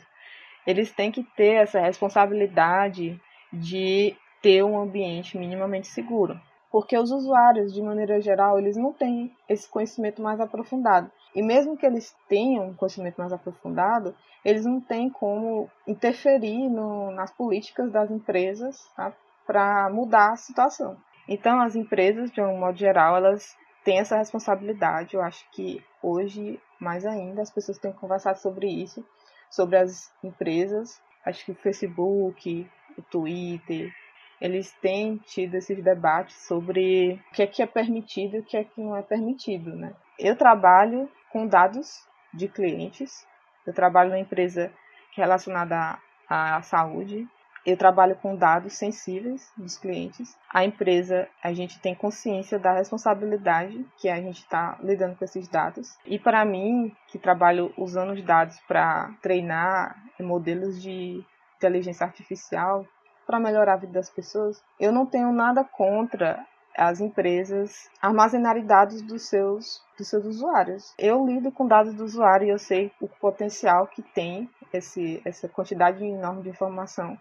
[0.66, 3.18] Eles têm que ter essa responsabilidade
[3.50, 6.38] de ter um ambiente minimamente seguro
[6.74, 11.08] porque os usuários, de maneira geral, eles não têm esse conhecimento mais aprofundado.
[11.32, 14.12] E mesmo que eles tenham um conhecimento mais aprofundado,
[14.44, 19.12] eles não têm como interferir no, nas políticas das empresas tá?
[19.46, 20.96] para mudar a situação.
[21.28, 25.14] Então, as empresas, de um modo geral, elas têm essa responsabilidade.
[25.14, 29.06] Eu acho que hoje, mais ainda, as pessoas têm que conversar sobre isso,
[29.48, 31.00] sobre as empresas.
[31.24, 33.92] Acho que o Facebook, o Twitter,
[34.40, 38.56] eles têm tido esses debates sobre o que é que é permitido e o que
[38.56, 39.92] é que não é permitido, né?
[40.18, 43.26] Eu trabalho com dados de clientes,
[43.66, 44.72] eu trabalho numa empresa
[45.16, 47.26] relacionada à, à saúde,
[47.64, 50.36] eu trabalho com dados sensíveis dos clientes.
[50.52, 55.48] A empresa, a gente tem consciência da responsabilidade que a gente está lidando com esses
[55.48, 55.96] dados.
[56.04, 61.24] E para mim, que trabalho usando os dados para treinar modelos de
[61.56, 62.86] inteligência artificial,
[63.26, 66.44] para melhorar a vida das pessoas, eu não tenho nada contra
[66.76, 70.92] as empresas armazenarem dados dos seus, dos seus usuários.
[70.98, 75.48] Eu lido com dados do usuário e eu sei o potencial que tem esse, essa
[75.48, 77.16] quantidade enorme de informação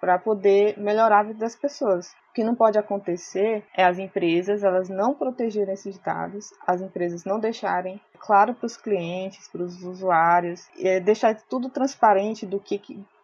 [0.00, 2.14] para poder melhorar a vida das pessoas.
[2.30, 7.24] O que não pode acontecer é as empresas elas não protegerem esses dados, as empresas
[7.24, 12.78] não deixarem claro para os clientes, para os usuários, é deixar tudo transparente do que,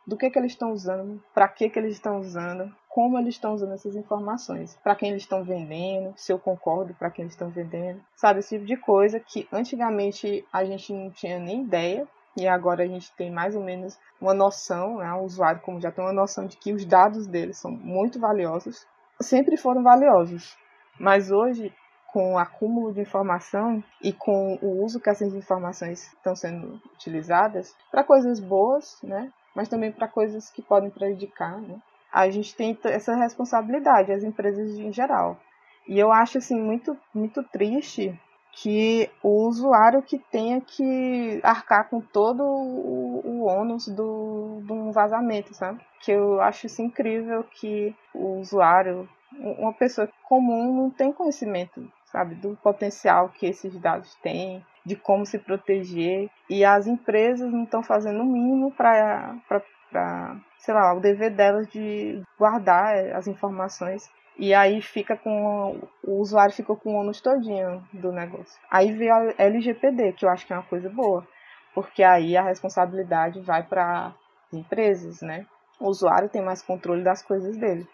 [0.06, 3.54] do que, que eles estão usando, para que, que eles estão usando, como eles estão
[3.54, 7.50] usando essas informações, para quem eles estão vendendo, se eu concordo para quem eles estão
[7.50, 8.40] vendendo, sabe?
[8.40, 12.86] Esse tipo de coisa que antigamente a gente não tinha nem ideia e agora a
[12.86, 15.12] gente tem mais ou menos uma noção, né?
[15.12, 18.86] o usuário como já tem uma noção de que os dados deles são muito valiosos,
[19.20, 20.56] sempre foram valiosos,
[20.98, 21.72] mas hoje
[22.12, 27.74] com o acúmulo de informação e com o uso que essas informações estão sendo utilizadas
[27.90, 29.32] para coisas boas, né?
[29.54, 31.80] Mas também para coisas que podem prejudicar, né?
[32.12, 35.38] A gente tem essa responsabilidade, as empresas em geral.
[35.88, 38.18] E eu acho assim muito muito triste
[38.52, 45.54] que o usuário que tenha que arcar com todo o, o ônus do, um vazamento,
[45.54, 45.80] sabe?
[46.00, 52.34] Que eu acho isso incrível que o usuário, uma pessoa comum, não tem conhecimento, sabe,
[52.36, 57.82] do potencial que esses dados têm, de como se proteger, e as empresas não estão
[57.82, 59.34] fazendo o mínimo para,
[60.58, 65.80] sei lá, o dever delas de guardar as informações e aí fica com.
[66.02, 68.58] O usuário fica com o ônus todinho do negócio.
[68.70, 71.26] Aí veio a LGPD, que eu acho que é uma coisa boa.
[71.74, 74.12] Porque aí a responsabilidade vai para
[74.52, 75.46] empresas, né?
[75.78, 77.86] O usuário tem mais controle das coisas dele.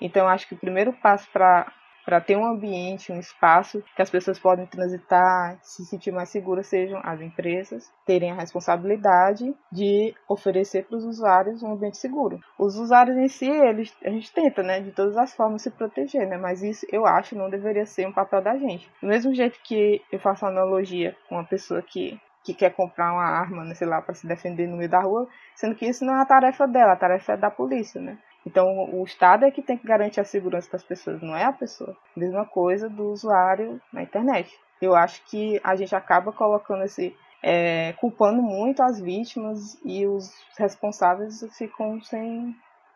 [0.00, 1.70] Então eu acho que o primeiro passo para
[2.08, 6.66] para ter um ambiente, um espaço que as pessoas podem transitar, se sentir mais seguras,
[6.66, 12.40] sejam as empresas terem a responsabilidade de oferecer para os usuários um ambiente seguro.
[12.58, 16.26] Os usuários em si, eles, a gente tenta, né, de todas as formas se proteger,
[16.26, 18.90] né, mas isso eu acho não deveria ser um papel da gente.
[19.02, 23.24] Do mesmo jeito que eu faço analogia com uma pessoa que que quer comprar uma
[23.24, 26.14] arma, né, sei lá, para se defender no meio da rua, sendo que isso não
[26.14, 28.16] é a tarefa dela, a tarefa é da polícia, né?
[28.46, 31.52] Então, o Estado é que tem que garantir a segurança das pessoas, não é a
[31.52, 31.96] pessoa.
[32.16, 34.50] Mesma coisa do usuário na internet.
[34.80, 37.14] Eu acho que a gente acaba colocando esse.
[37.40, 42.52] É, culpando muito as vítimas e os responsáveis ficam sem,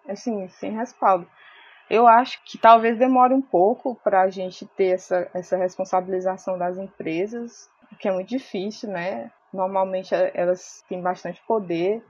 [0.09, 1.29] assim, sem respaldo.
[1.89, 6.77] Eu acho que talvez demore um pouco para a gente ter essa, essa responsabilização das
[6.77, 9.31] empresas, que é muito difícil, né?
[9.53, 12.03] Normalmente elas têm bastante poder,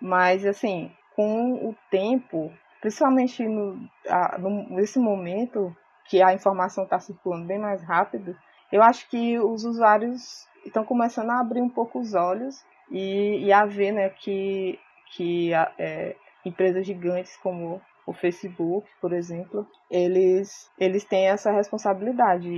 [0.00, 5.74] mas assim, com o tempo principalmente no, a, no, nesse momento
[6.08, 8.36] que a informação está circulando bem mais rápido,
[8.72, 13.52] eu acho que os usuários estão começando a abrir um pouco os olhos e, e
[13.52, 14.78] a ver né, que,
[15.14, 22.48] que é, empresas gigantes como o Facebook, por exemplo, eles, eles têm essa responsabilidade.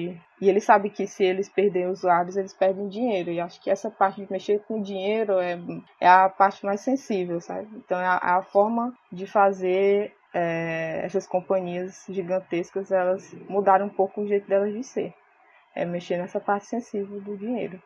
[0.41, 3.33] E eles sabem que se eles perderem usuários, eles perdem dinheiro.
[3.33, 5.59] E acho que essa parte de mexer com dinheiro é,
[6.01, 7.69] é a parte mais sensível, sabe?
[7.75, 13.91] Então é a, é a forma de fazer é, essas companhias gigantescas elas mudaram um
[13.91, 15.13] pouco o jeito delas de ser.
[15.75, 17.83] É mexer nessa parte sensível do dinheiro.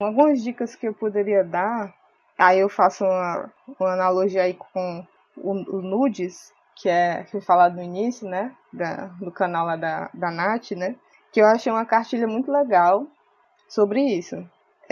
[0.00, 1.94] Algumas dicas que eu poderia dar,
[2.36, 5.06] aí eu faço uma, uma analogia aí com
[5.36, 10.10] o, o Nudes, que é foi falado no início, né, da, do canal lá da,
[10.12, 10.96] da Nath, né,
[11.32, 13.06] que eu achei uma cartilha muito legal
[13.68, 14.44] sobre isso.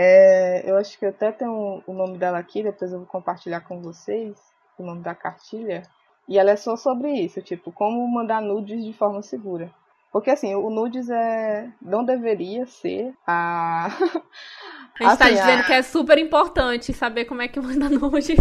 [0.02, 3.60] É, eu acho que eu até tenho o nome dela aqui, depois eu vou compartilhar
[3.60, 4.34] com vocês
[4.78, 5.82] o nome da cartilha.
[6.26, 9.70] E ela é só sobre isso, tipo, como mandar nudes de forma segura.
[10.10, 13.90] Porque assim, o nudes é não deveria ser a
[14.98, 15.64] A gente tá assim, tá dizendo a...
[15.64, 18.38] que é super importante saber como é que manda nudes.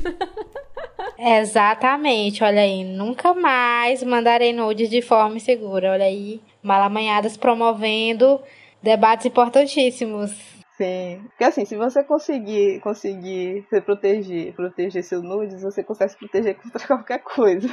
[1.19, 5.91] Exatamente, olha aí, nunca mais mandarei nudes de forma segura.
[5.91, 8.41] Olha aí, malamanhadas promovendo
[8.81, 10.58] debates importantíssimos.
[10.79, 11.25] Sim.
[11.27, 16.55] Porque assim, se você conseguir, conseguir se proteger, proteger seu nudes, você consegue se proteger
[16.63, 17.67] contra qualquer coisa.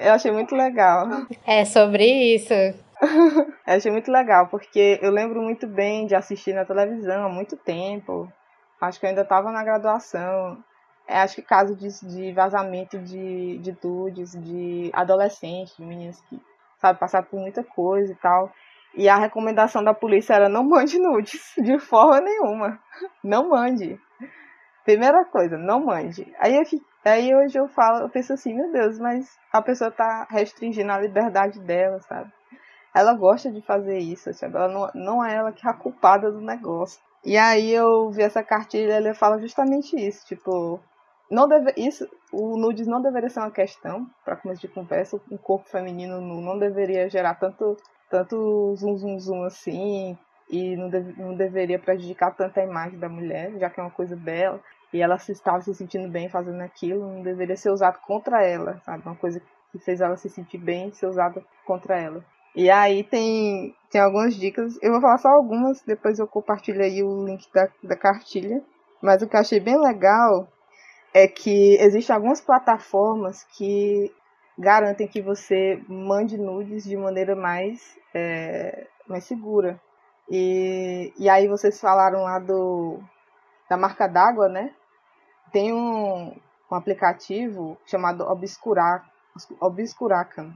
[0.00, 1.06] eu achei muito legal.
[1.46, 2.54] É sobre isso.
[3.66, 7.54] eu achei muito legal, porque eu lembro muito bem de assistir na televisão há muito
[7.54, 8.32] tempo.
[8.80, 10.56] Acho que eu ainda estava na graduação.
[11.06, 16.40] é, acho que caso de, de vazamento de, de nudes, de adolescentes, de meninas que,
[16.78, 18.50] sabe, passaram por muita coisa e tal.
[18.94, 22.78] E a recomendação da polícia era não mande nudes, de forma nenhuma.
[23.22, 23.98] Não mande.
[24.84, 26.30] Primeira coisa, não mande.
[26.38, 26.62] Aí, eu,
[27.04, 30.98] aí hoje eu falo, eu penso assim, meu Deus, mas a pessoa tá restringindo a
[31.00, 32.30] liberdade dela, sabe?
[32.94, 34.56] Ela gosta de fazer isso, sabe?
[34.56, 37.00] Ela não, não é ela que é a culpada do negócio.
[37.24, 40.80] E aí eu vi essa cartilha, ele fala justamente isso, tipo,
[41.30, 45.38] não deve, isso, o nudes não deveria ser uma questão para começo de conversa, um
[45.38, 47.76] corpo feminino não deveria gerar tanto
[48.12, 50.18] tanto zum zum zum assim
[50.50, 53.90] e não, deve, não deveria prejudicar tanto a imagem da mulher, já que é uma
[53.90, 54.60] coisa dela
[54.92, 58.78] e ela se estava se sentindo bem fazendo aquilo, não deveria ser usado contra ela,
[58.84, 59.02] sabe?
[59.06, 59.40] Uma coisa
[59.70, 62.22] que fez ela se sentir bem ser usada contra ela.
[62.54, 67.02] E aí tem, tem algumas dicas, eu vou falar só algumas, depois eu compartilho aí
[67.02, 68.62] o link da, da cartilha.
[69.00, 70.46] Mas o que eu achei bem legal
[71.14, 74.12] é que existem algumas plataformas que
[74.58, 79.80] garantem que você mande nudes de maneira mais, é, mais segura.
[80.30, 83.00] E, e aí vocês falaram lá do
[83.68, 84.74] da marca d'água, né?
[85.50, 86.36] Tem um,
[86.70, 89.06] um aplicativo chamado Obscurac,
[89.60, 90.54] Obscuracam,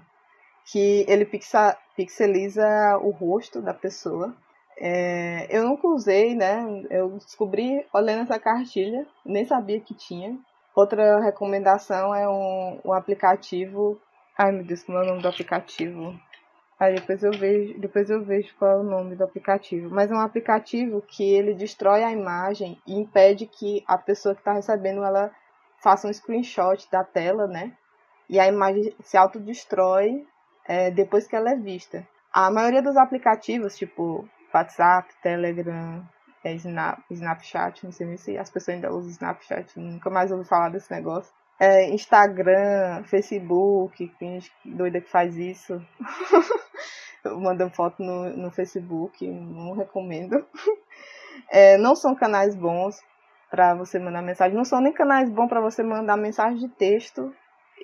[0.66, 2.66] que ele pixa, pixeliza
[2.98, 4.34] o rosto da pessoa.
[4.78, 6.62] É, eu nunca usei, né?
[6.90, 10.38] Eu descobri olhando essa cartilha, nem sabia que tinha.
[10.76, 13.98] Outra recomendação é um, um aplicativo.
[14.36, 16.14] Ai meu Deus, como é o nome do aplicativo?
[16.78, 19.88] Aí depois eu vejo, depois eu vejo qual é o nome do aplicativo.
[19.88, 24.42] Mas é um aplicativo que ele destrói a imagem e impede que a pessoa que
[24.42, 25.30] está recebendo ela
[25.82, 27.72] faça um screenshot da tela, né?
[28.28, 30.26] E a imagem se autodestrói
[30.68, 32.06] é, depois que ela é vista.
[32.30, 36.06] A maioria dos aplicativos, tipo WhatsApp, Telegram,
[36.46, 40.68] é Snap, Snapchat, não sei se as pessoas ainda usam Snapchat, nunca mais ouvi falar
[40.68, 41.32] desse negócio.
[41.58, 45.80] É, Instagram, Facebook, tem gente doida que faz isso.
[47.24, 50.46] Mandando foto no, no Facebook, não recomendo.
[51.50, 52.96] É, não são canais bons
[53.50, 57.34] para você mandar mensagem, não são nem canais bons para você mandar mensagem de texto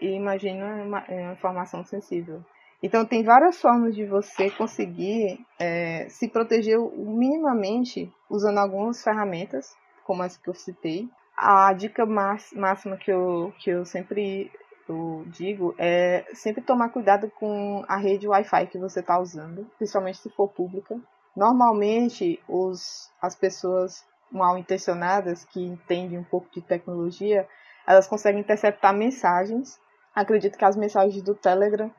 [0.01, 2.45] e imagina uma, uma informação sensível.
[2.83, 10.23] Então, tem várias formas de você conseguir é, se proteger minimamente usando algumas ferramentas, como
[10.23, 11.09] as que eu citei.
[11.37, 14.51] A dica máxima que eu, que eu sempre
[14.89, 20.19] eu digo é sempre tomar cuidado com a rede Wi-Fi que você está usando, principalmente
[20.19, 20.99] se for pública.
[21.37, 27.47] Normalmente, os, as pessoas mal intencionadas que entendem um pouco de tecnologia,
[27.87, 29.79] elas conseguem interceptar mensagens.
[30.15, 31.91] Acredito que as mensagens do Telegram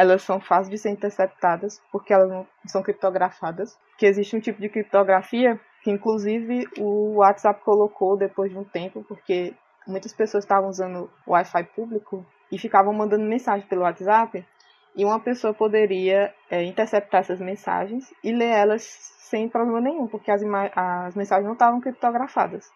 [0.00, 3.78] elas são fáceis de ser interceptadas porque elas não são criptografadas.
[3.98, 9.04] Que existe um tipo de criptografia que inclusive o WhatsApp colocou depois de um tempo,
[9.06, 9.54] porque
[9.86, 14.46] muitas pessoas estavam usando o Wi-Fi público e ficavam mandando mensagem pelo WhatsApp
[14.96, 20.30] e uma pessoa poderia é, interceptar essas mensagens e ler elas sem problema nenhum, porque
[20.30, 20.42] as,
[20.74, 22.70] as mensagens não estavam criptografadas.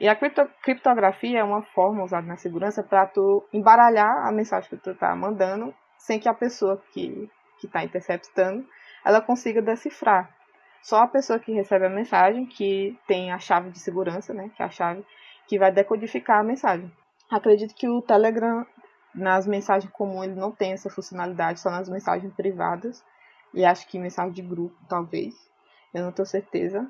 [0.00, 4.70] E a cripto criptografia é uma forma usada na segurança para tu embaralhar a mensagem
[4.70, 7.30] que tu está mandando sem que a pessoa que
[7.62, 8.66] está interceptando
[9.04, 10.34] ela consiga decifrar.
[10.82, 14.62] Só a pessoa que recebe a mensagem que tem a chave de segurança, né, que
[14.62, 15.04] é a chave
[15.46, 16.90] que vai decodificar a mensagem.
[17.30, 18.66] Acredito que o Telegram
[19.14, 23.04] nas mensagens comuns ele não tem essa funcionalidade, só nas mensagens privadas
[23.52, 25.34] e acho que mensagem de grupo talvez,
[25.92, 26.86] eu não tenho certeza,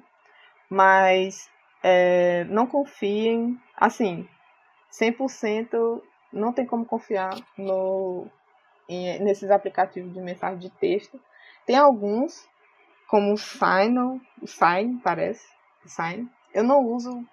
[0.69, 1.49] mas
[1.83, 4.29] é, não confiem, assim,
[4.93, 6.03] 100%
[6.33, 8.27] não tem como confiar no
[8.89, 11.21] nesses aplicativos de mensagem de texto.
[11.67, 12.49] Tem alguns,
[13.09, 15.47] como o Sign, o Sign parece,
[15.89, 16.29] Sign.
[16.55, 17.25] Eu não uso,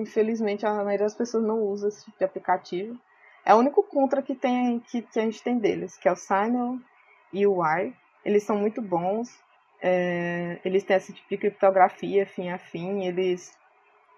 [0.00, 2.98] infelizmente a maioria das pessoas não usa esse tipo de aplicativo.
[3.44, 6.80] É o único contra que tem que a gente tem deles, que é o Sign
[7.32, 7.92] e o Y.
[8.24, 9.28] Eles são muito bons.
[9.82, 13.04] É, eles têm esse tipo de criptografia fim a fim.
[13.06, 13.56] Eles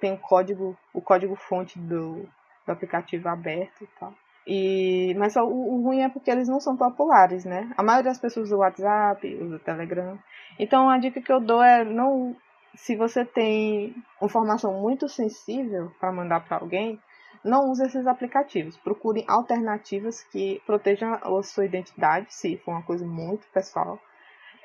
[0.00, 2.28] têm o código, o código fonte do,
[2.66, 4.12] do aplicativo aberto e tal.
[4.46, 7.70] E, mas o, o, ruim é porque eles não são populares, né?
[7.76, 10.18] A maioria das pessoas usa o WhatsApp, usa o Telegram.
[10.58, 12.36] Então a dica que eu dou é não.
[12.74, 16.98] Se você tem informação muito sensível para mandar para alguém,
[17.44, 18.76] não use esses aplicativos.
[18.78, 23.98] Procure alternativas que protejam a sua identidade, se for uma coisa muito pessoal.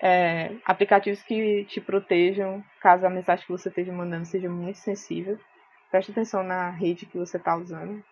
[0.01, 5.37] É, aplicativos que te protejam caso a mensagem que você esteja mandando seja muito sensível.
[5.91, 8.03] Preste atenção na rede que você está usando.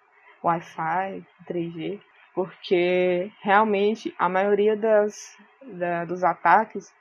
[0.43, 1.99] Wi-Fi, 3G,
[2.33, 6.93] porque realmente a maioria das, da, dos ataques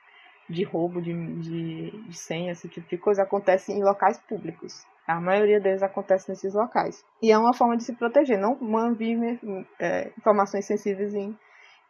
[0.49, 4.85] de roubo de, de, de senha, esse tipo de coisa, acontece em locais públicos.
[5.07, 7.03] A maioria deles acontece nesses locais.
[7.21, 9.39] E é uma forma de se proteger, não manter
[9.79, 11.37] é, informações sensíveis em,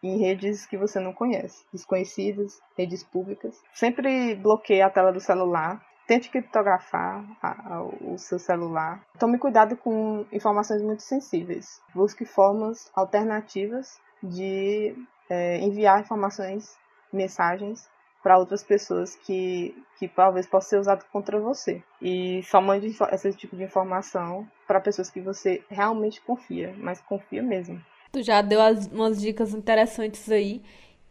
[0.03, 3.61] em redes que você não conhece, desconhecidas, redes públicas.
[3.73, 5.81] Sempre bloqueie a tela do celular.
[6.07, 9.01] Tente criptografar a, a, o seu celular.
[9.19, 11.81] Tome cuidado com informações muito sensíveis.
[11.93, 14.95] Busque formas alternativas de
[15.29, 16.77] é, enviar informações,
[17.11, 17.89] mensagens
[18.25, 21.83] para outras pessoas que, que talvez possa ser usado contra você.
[22.01, 27.43] E só mande esse tipo de informação para pessoas que você realmente confia, mas confia
[27.43, 27.79] mesmo.
[28.11, 30.63] Tu já deu as, umas dicas interessantes aí.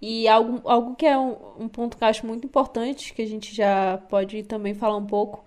[0.06, 3.26] E algo, algo que é um, um ponto que eu acho muito importante, que a
[3.26, 5.42] gente já pode também falar um pouco,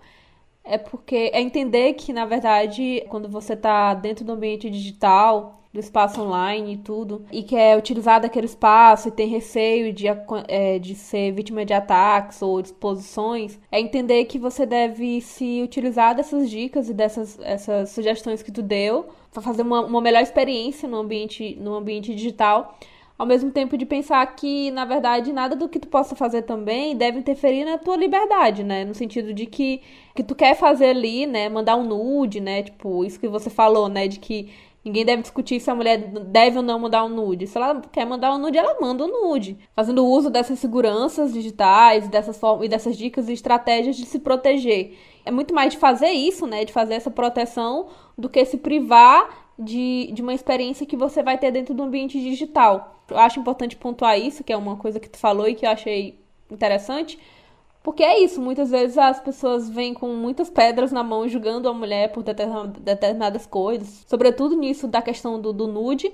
[0.64, 5.78] é porque é entender que, na verdade, quando você está dentro do ambiente digital, do
[5.78, 10.06] espaço online e tudo, e quer utilizar daquele espaço e tem receio de,
[10.48, 16.16] é, de ser vítima de ataques ou exposições, é entender que você deve se utilizar
[16.16, 20.88] dessas dicas e dessas essas sugestões que tu deu para fazer uma, uma melhor experiência
[20.88, 22.76] no ambiente, no ambiente digital
[23.18, 26.96] ao mesmo tempo de pensar que, na verdade, nada do que tu possa fazer também
[26.96, 28.84] deve interferir na tua liberdade, né?
[28.84, 29.82] No sentido de que
[30.14, 32.62] que tu quer fazer ali, né, mandar um nude, né?
[32.62, 34.48] Tipo, isso que você falou, né, de que
[34.84, 37.46] Ninguém deve discutir se a mulher deve ou não mandar um nude.
[37.46, 39.58] Se ela quer mandar um nude, ela manda um nude.
[39.74, 44.96] Fazendo uso dessas seguranças digitais, dessas e dessas dicas e estratégias de se proteger.
[45.26, 46.64] É muito mais de fazer isso, né?
[46.64, 51.36] De fazer essa proteção do que se privar de, de uma experiência que você vai
[51.38, 53.02] ter dentro do ambiente digital.
[53.10, 55.70] Eu acho importante pontuar isso, que é uma coisa que tu falou e que eu
[55.70, 56.18] achei
[56.50, 57.18] interessante
[57.88, 61.72] porque é isso, muitas vezes as pessoas vêm com muitas pedras na mão julgando a
[61.72, 66.12] mulher por determinadas coisas, sobretudo nisso da questão do, do nude.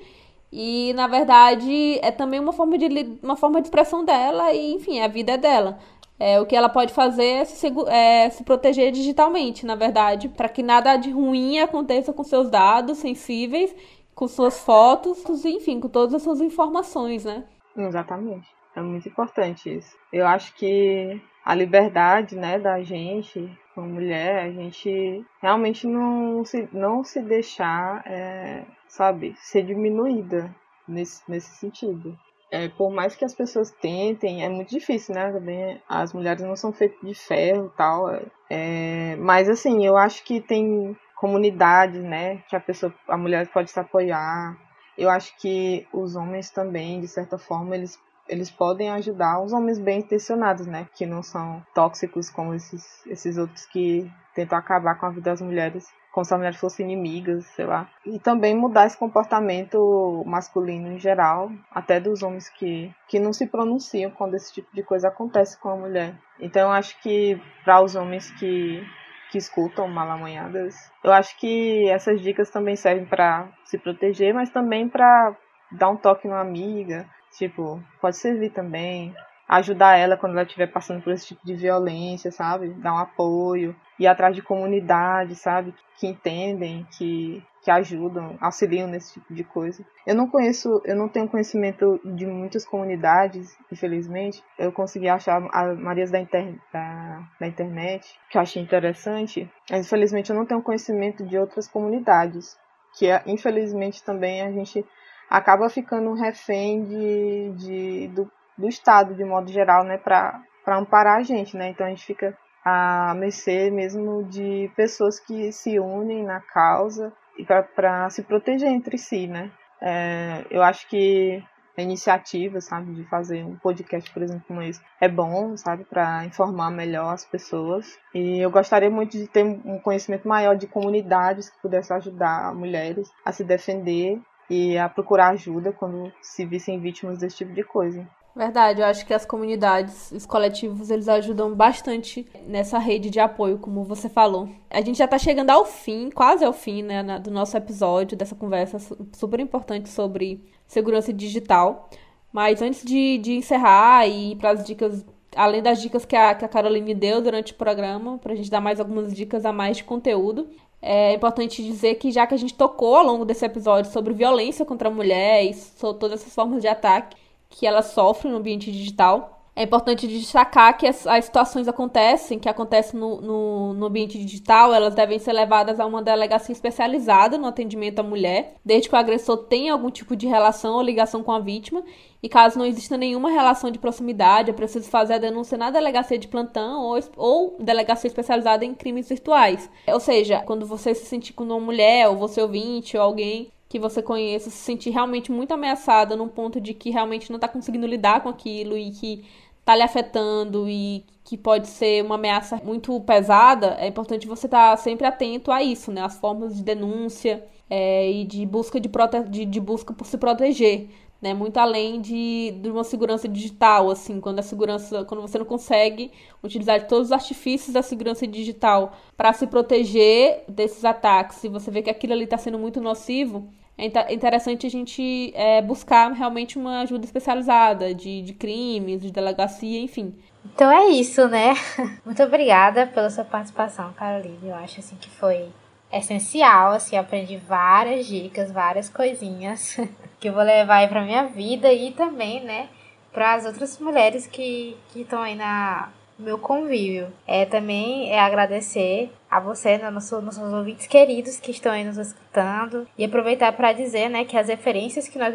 [0.52, 5.00] E na verdade é também uma forma de uma forma de expressão dela e enfim,
[5.00, 5.78] a vida é dela.
[6.18, 10.48] É, o que ela pode fazer é se, é se proteger digitalmente, na verdade, para
[10.48, 13.74] que nada de ruim aconteça com seus dados sensíveis,
[14.14, 17.44] com suas fotos, enfim, com todas as suas informações, né?
[17.76, 18.46] Exatamente.
[18.76, 19.96] É muito importante isso.
[20.12, 26.68] Eu acho que a liberdade né, da gente, como mulher, a gente realmente não se,
[26.72, 30.54] não se deixar, é, sabe, ser diminuída
[30.88, 32.18] nesse, nesse sentido.
[32.50, 35.32] É, por mais que as pessoas tentem, é muito difícil, né?
[35.32, 38.08] Também as mulheres não são feitas de ferro e tal.
[38.48, 42.38] É, mas assim, eu acho que tem comunidades, né?
[42.48, 44.56] Que a pessoa, a mulher pode se apoiar.
[44.96, 49.78] Eu acho que os homens também, de certa forma, eles eles podem ajudar os homens
[49.78, 50.88] bem intencionados, né?
[50.94, 55.40] Que não são tóxicos como esses, esses outros que tentam acabar com a vida das
[55.40, 57.90] mulheres, como se as mulheres fossem inimigas, sei lá.
[58.06, 63.46] E também mudar esse comportamento masculino em geral, até dos homens que, que não se
[63.48, 66.14] pronunciam quando esse tipo de coisa acontece com a mulher.
[66.38, 68.82] Então eu acho que para os homens que
[69.30, 70.76] que escutam malamanhadas.
[71.02, 75.36] Eu acho que essas dicas também servem para se proteger, mas também para
[75.72, 77.04] dar um toque numa amiga,
[77.36, 79.14] Tipo, pode servir também.
[79.48, 82.70] Ajudar ela quando ela estiver passando por esse tipo de violência, sabe?
[82.70, 83.76] Dar um apoio.
[83.98, 85.74] Ir atrás de comunidades, sabe?
[85.98, 89.84] Que entendem, que, que ajudam, auxiliam nesse tipo de coisa.
[90.06, 94.42] Eu não conheço, eu não tenho conhecimento de muitas comunidades, infelizmente.
[94.58, 99.48] Eu consegui achar as Marias da, inter, da, da internet, que eu achei interessante.
[99.70, 102.56] Mas infelizmente eu não tenho conhecimento de outras comunidades.
[102.98, 104.84] Que infelizmente também a gente
[105.28, 111.22] acaba ficando refém de, de, do, do Estado, de modo geral, né, para amparar a
[111.22, 111.68] gente, né?
[111.68, 117.44] Então a gente fica a mercê mesmo de pessoas que se unem na causa e
[117.44, 119.50] para se proteger entre si, né?
[119.80, 121.42] É, eu acho que
[121.76, 126.24] a iniciativa, sabe, de fazer um podcast, por exemplo, como esse, é bom, sabe, para
[126.24, 127.98] informar melhor as pessoas.
[128.14, 133.10] E eu gostaria muito de ter um conhecimento maior de comunidades que pudesse ajudar mulheres
[133.24, 138.06] a se defender e a procurar ajuda quando se vissem vítimas desse tipo de coisa.
[138.36, 143.58] Verdade, eu acho que as comunidades, os coletivos, eles ajudam bastante nessa rede de apoio,
[143.58, 144.48] como você falou.
[144.68, 148.34] A gente já tá chegando ao fim, quase ao fim, né, do nosso episódio, dessa
[148.34, 148.78] conversa
[149.12, 151.88] super importante sobre segurança digital.
[152.32, 155.06] Mas antes de, de encerrar e ir para as dicas,
[155.36, 158.50] além das dicas que a, que a Caroline deu durante o programa, para a gente
[158.50, 160.48] dar mais algumas dicas a mais de conteúdo,
[160.82, 164.64] é importante dizer que já que a gente tocou ao longo desse episódio sobre violência
[164.64, 167.23] contra a mulher e sobre todas essas formas de ataque
[167.54, 172.48] que ela sofre no ambiente digital, É importante destacar que as, as situações acontecem, que
[172.48, 177.46] acontecem no, no, no, ambiente digital, elas devem ser levadas a uma delegacia especializada no
[177.46, 181.30] atendimento à mulher, desde que o agressor tenha algum tipo de relação ou ligação com
[181.30, 181.84] a vítima.
[182.20, 186.18] E caso não exista nenhuma relação de proximidade, é preciso fazer a denúncia na delegacia
[186.18, 189.70] de plantão ou, ou delegacia especializada em crimes virtuais.
[189.86, 193.78] Ou seja, quando você se sentir com uma mulher, ou você ouvinte, ou alguém que
[193.80, 197.88] você conheça, se sentir realmente muito ameaçada num ponto de que realmente não está conseguindo
[197.88, 199.24] lidar com aquilo e que
[199.64, 204.70] tá lhe afetando e que pode ser uma ameaça muito pesada, é importante você estar
[204.70, 206.02] tá sempre atento a isso, né?
[206.02, 209.24] As formas de denúncia é, e de busca de, prote...
[209.24, 210.88] de, de busca por se proteger.
[211.22, 215.46] Né, muito além de, de uma segurança digital, assim, quando a segurança, quando você não
[215.46, 216.12] consegue
[216.42, 221.80] utilizar todos os artifícios da segurança digital para se proteger desses ataques, e você vê
[221.80, 226.82] que aquilo ali está sendo muito nocivo, é interessante a gente é, buscar realmente uma
[226.82, 230.14] ajuda especializada de, de crimes, de delegacia, enfim.
[230.44, 231.54] Então é isso, né?
[232.04, 234.38] Muito obrigada pela sua participação, Caroline.
[234.48, 235.48] Eu acho assim que foi
[235.92, 239.76] essencial, assim, aprendi várias dicas, várias coisinhas
[240.20, 242.68] que eu vou levar aí pra minha vida e também, né,
[243.12, 247.08] para as outras mulheres que estão aí na meu convívio.
[247.26, 251.98] É também é agradecer a você, né, nossos, nossos ouvintes queridos que estão aí nos
[251.98, 255.34] escutando e aproveitar para dizer, né, que as referências que nós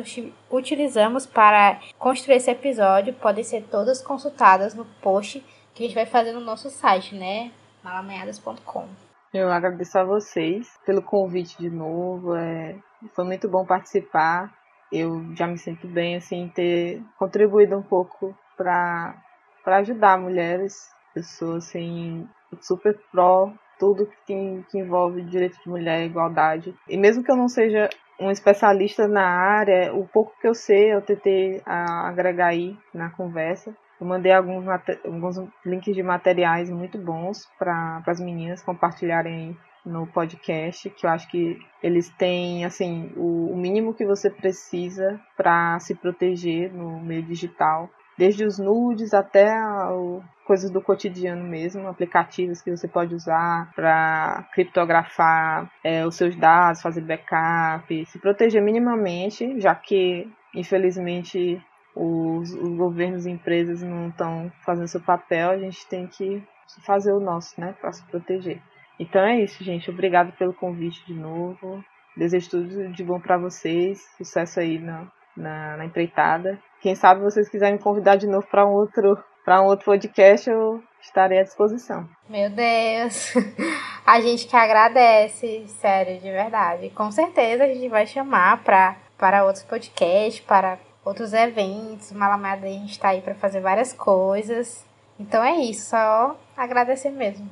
[0.49, 5.43] utilizamos para construir esse episódio podem ser todas consultadas no post
[5.73, 7.51] que a gente vai fazer no nosso site, né,
[7.83, 8.87] malamanhadas.com.
[9.33, 12.35] Eu agradeço a vocês pelo convite de novo.
[12.35, 12.77] É,
[13.13, 14.49] foi muito bom participar.
[14.89, 19.13] Eu já me sinto bem assim ter contribuído um pouco para
[19.61, 20.89] para ajudar mulheres.
[21.13, 22.27] Eu sou assim
[22.61, 26.75] super pró tudo que, que envolve direito de mulher, igualdade.
[26.87, 30.93] E mesmo que eu não seja um especialista na área, o pouco que eu sei
[30.93, 33.73] eu tentei agregar aí na conversa.
[33.99, 34.65] Eu mandei alguns,
[35.05, 41.29] alguns links de materiais muito bons para as meninas compartilharem no podcast, que eu acho
[41.29, 47.23] que eles têm assim o, o mínimo que você precisa para se proteger no meio
[47.23, 49.49] digital desde os nudes até
[49.93, 56.35] o, coisas do cotidiano mesmo, aplicativos que você pode usar para criptografar é, os seus
[56.35, 61.63] dados, fazer backup, se proteger minimamente, já que infelizmente
[61.95, 66.43] os, os governos e empresas não estão fazendo seu papel, a gente tem que
[66.85, 68.61] fazer o nosso, né, para se proteger.
[68.99, 69.89] Então é isso, gente.
[69.89, 71.81] Obrigado pelo convite de novo.
[72.17, 73.97] Desejo tudo de bom para vocês.
[74.17, 75.07] Sucesso aí na,
[75.37, 76.59] na, na empreitada.
[76.81, 80.49] Quem sabe vocês quiserem me convidar de novo para um outro para um outro podcast,
[80.49, 82.07] eu estarei à disposição.
[82.29, 83.33] Meu Deus,
[84.05, 86.91] a gente que agradece, sério, de verdade.
[86.91, 92.11] Com certeza a gente vai chamar para para outros podcasts, para outros eventos.
[92.11, 94.85] Malamada a gente está aí para fazer várias coisas.
[95.19, 97.49] Então é isso, só agradecer mesmo.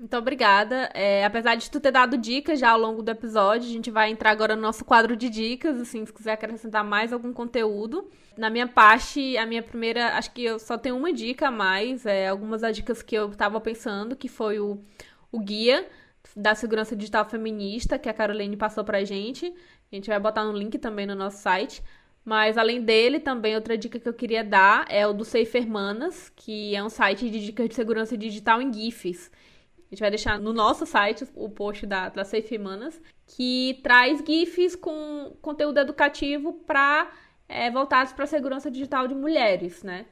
[0.00, 0.88] Muito obrigada.
[0.94, 4.10] É, apesar de tu ter dado dicas já ao longo do episódio, a gente vai
[4.10, 8.10] entrar agora no nosso quadro de dicas, assim, se quiser acrescentar mais algum conteúdo.
[8.34, 12.06] Na minha parte, a minha primeira, acho que eu só tenho uma dica a mais,
[12.06, 14.82] é, algumas das dicas que eu estava pensando, que foi o,
[15.30, 15.86] o guia
[16.34, 19.52] da segurança digital feminista, que a Caroline passou pra gente.
[19.92, 21.82] A gente vai botar no link também no nosso site.
[22.24, 26.32] Mas além dele, também outra dica que eu queria dar é o do Safe Hermanas,
[26.34, 29.30] que é um site de dicas de segurança digital em GIFs.
[29.90, 34.22] A gente vai deixar no nosso site o post da, da Safe Manas, que traz
[34.24, 37.10] GIFs com conteúdo educativo para
[37.48, 40.06] é, voltados para a segurança digital de mulheres, né?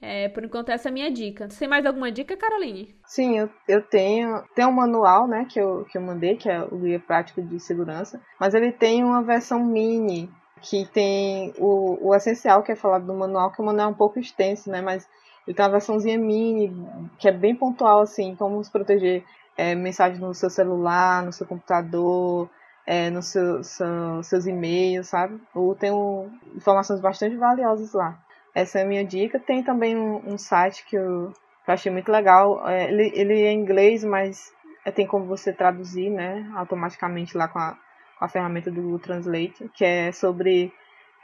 [0.00, 1.48] É, por enquanto, essa é a minha dica.
[1.48, 2.92] Você tem mais alguma dica, Caroline?
[3.06, 4.42] Sim, eu, eu tenho.
[4.52, 7.60] Tem um manual, né, que eu, que eu mandei, que é o Guia Prático de
[7.60, 10.28] Segurança, mas ele tem uma versão mini,
[10.60, 13.96] que tem o, o essencial que é falado do manual, que o manual é um
[13.96, 15.08] pouco extenso, né, mas
[15.46, 16.74] ele tem uma versãozinha mini,
[17.18, 19.24] que é bem pontual, assim, como se proteger
[19.56, 22.48] é, mensagens no seu celular, no seu computador,
[22.86, 25.40] é, nos seu, seu, seus e-mails, sabe?
[25.54, 28.18] Ou tem um, informações bastante valiosas lá.
[28.54, 29.38] Essa é a minha dica.
[29.38, 31.32] Tem também um, um site que eu,
[31.64, 32.68] que eu, achei muito legal.
[32.68, 34.52] É, ele, ele é em inglês, mas
[34.84, 36.50] é, tem como você traduzir, né?
[36.54, 37.76] Automaticamente lá com a,
[38.18, 40.72] com a ferramenta do Google Translate, que é sobre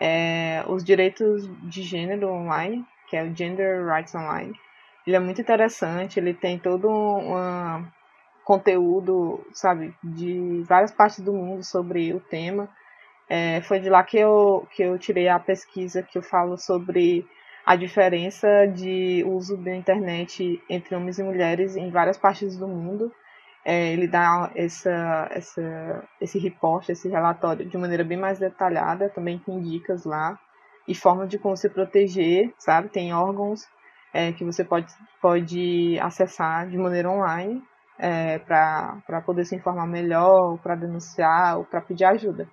[0.01, 4.53] é, os direitos de gênero online que é o Gender Rights Online.
[5.07, 7.87] Ele é muito interessante, ele tem todo um
[8.45, 12.69] conteúdo, sabe, de várias partes do mundo sobre o tema.
[13.29, 17.27] É, foi de lá que eu, que eu tirei a pesquisa que eu falo sobre
[17.65, 23.13] a diferença de uso da internet entre homens e mulheres em várias partes do mundo.
[23.65, 26.55] É, ele dá essa, essa, esse
[26.89, 30.39] esse relatório de maneira bem mais detalhada, também tem dicas lá
[30.89, 32.89] e formas de como se proteger, sabe?
[32.89, 33.61] Tem órgãos
[34.13, 37.63] é, que você pode, pode acessar de maneira online
[37.99, 42.49] é, para poder se informar melhor, para denunciar ou para pedir ajuda.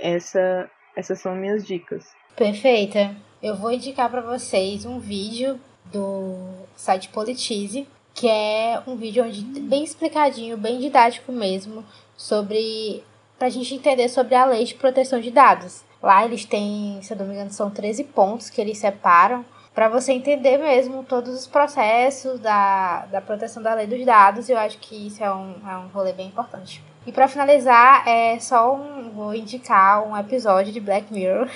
[0.00, 2.10] Essa, essas são minhas dicas.
[2.34, 3.14] Perfeita.
[3.42, 5.60] Eu vou indicar para vocês um vídeo
[5.92, 6.36] do
[6.74, 11.84] site Politize, que é um vídeo onde bem explicadinho, bem didático mesmo,
[12.16, 13.04] sobre
[13.36, 15.84] para a gente entender sobre a lei de proteção de dados.
[16.04, 19.42] Lá eles têm, se eu não me engano, são 13 pontos que eles separam
[19.74, 24.50] para você entender mesmo todos os processos da, da proteção da lei dos dados.
[24.50, 26.84] Eu acho que isso é um, é um rolê bem importante.
[27.06, 31.48] E para finalizar, é só um, vou indicar um episódio de Black Mirror.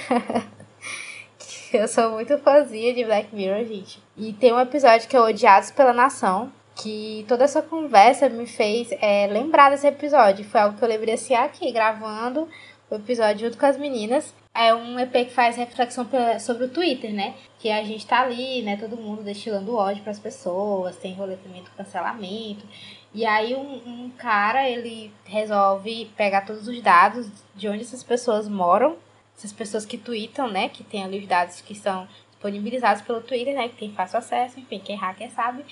[1.75, 4.03] eu sou muito fãzinha de Black Mirror, gente.
[4.17, 8.89] E tem um episódio que é Odiados pela Nação, que toda essa conversa me fez
[9.03, 10.43] é, lembrar desse episódio.
[10.47, 12.49] Foi algo que eu lembrei assim aqui, gravando
[12.91, 14.35] o episódio junto com as meninas.
[14.61, 16.05] É um EP que faz reflexão
[16.41, 17.37] sobre o Twitter, né?
[17.61, 18.77] Que a gente tá ali, né?
[18.77, 22.67] Todo mundo destilando ódio para as pessoas, tem roletamento, cancelamento.
[23.15, 28.49] E aí um, um cara, ele resolve pegar todos os dados de onde essas pessoas
[28.49, 28.97] moram,
[29.37, 30.69] essas pessoas que tweetam, né?
[30.69, 33.69] Que tem ali os dados que são disponibilizados pelo Twitter, né?
[33.69, 35.65] Que tem fácil acesso, enfim, quem hacker sabe.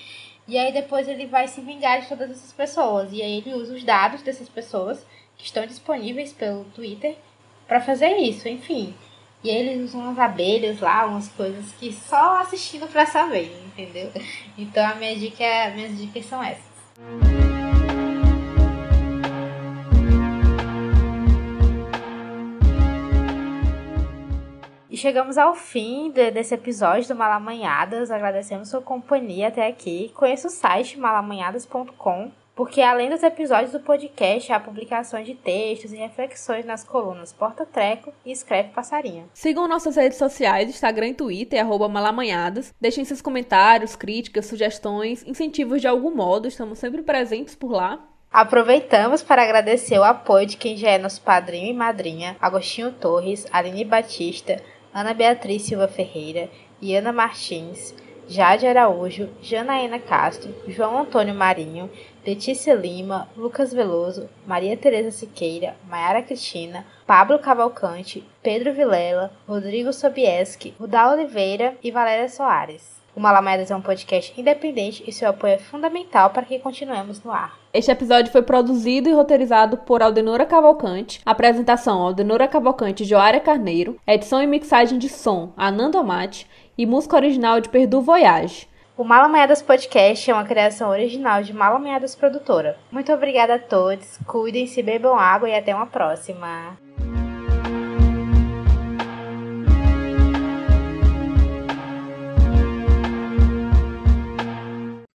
[0.47, 3.11] E aí depois ele vai se vingar de todas essas pessoas.
[3.11, 5.05] E aí ele usa os dados dessas pessoas
[5.37, 7.17] que estão disponíveis pelo Twitter
[7.67, 8.95] para fazer isso, enfim.
[9.43, 14.11] E eles usam umas abelhas lá, umas coisas que só assistindo para saber, entendeu?
[14.57, 16.65] Então a minha dica é, minhas dicas são essas.
[24.89, 28.09] E chegamos ao fim de, desse episódio do Malamanhadas.
[28.09, 30.11] Agradecemos sua companhia até aqui.
[30.15, 35.97] Conheça o site malamanhadas.com porque além dos episódios do podcast, há publicações de textos e
[35.97, 39.29] reflexões nas colunas Porta Treco e Escreve Passarinho.
[39.31, 42.73] Sigam nossas redes sociais, Instagram e Twitter, arroba malamanhadas.
[42.81, 48.03] Deixem seus comentários, críticas, sugestões, incentivos de algum modo, estamos sempre presentes por lá.
[48.33, 53.45] Aproveitamos para agradecer o apoio de quem já é nosso padrinho e madrinha, Agostinho Torres,
[53.51, 54.59] Aline Batista,
[54.91, 56.49] Ana Beatriz Silva Ferreira
[56.81, 57.93] e Ana Martins,
[58.29, 61.89] Jade Araújo, Janaína Castro, João Antônio Marinho,
[62.27, 70.73] Letícia Lima, Lucas Veloso, Maria Tereza Siqueira, Mayara Cristina, Pablo Cavalcante, Pedro Vilela, Rodrigo Sobieski,
[70.77, 73.01] Rudá Oliveira e Valéria Soares.
[73.15, 77.31] O Malamedas é um podcast independente e seu apoio é fundamental para que continuemos no
[77.31, 77.57] ar.
[77.73, 81.21] Este episódio foi produzido e roteirizado por Aldenora Cavalcante.
[81.25, 83.97] Apresentação: Aldenora Cavalcante e Joária Carneiro.
[84.05, 86.45] Edição e mixagem de som: Ananda Mate.
[86.77, 88.67] E música original de Perdu Voyage.
[88.97, 92.79] O Malamanhadas Podcast é uma criação original de Malamanhadas Produtora.
[92.91, 96.75] Muito obrigada a todos, cuidem-se, bebam água e até uma próxima.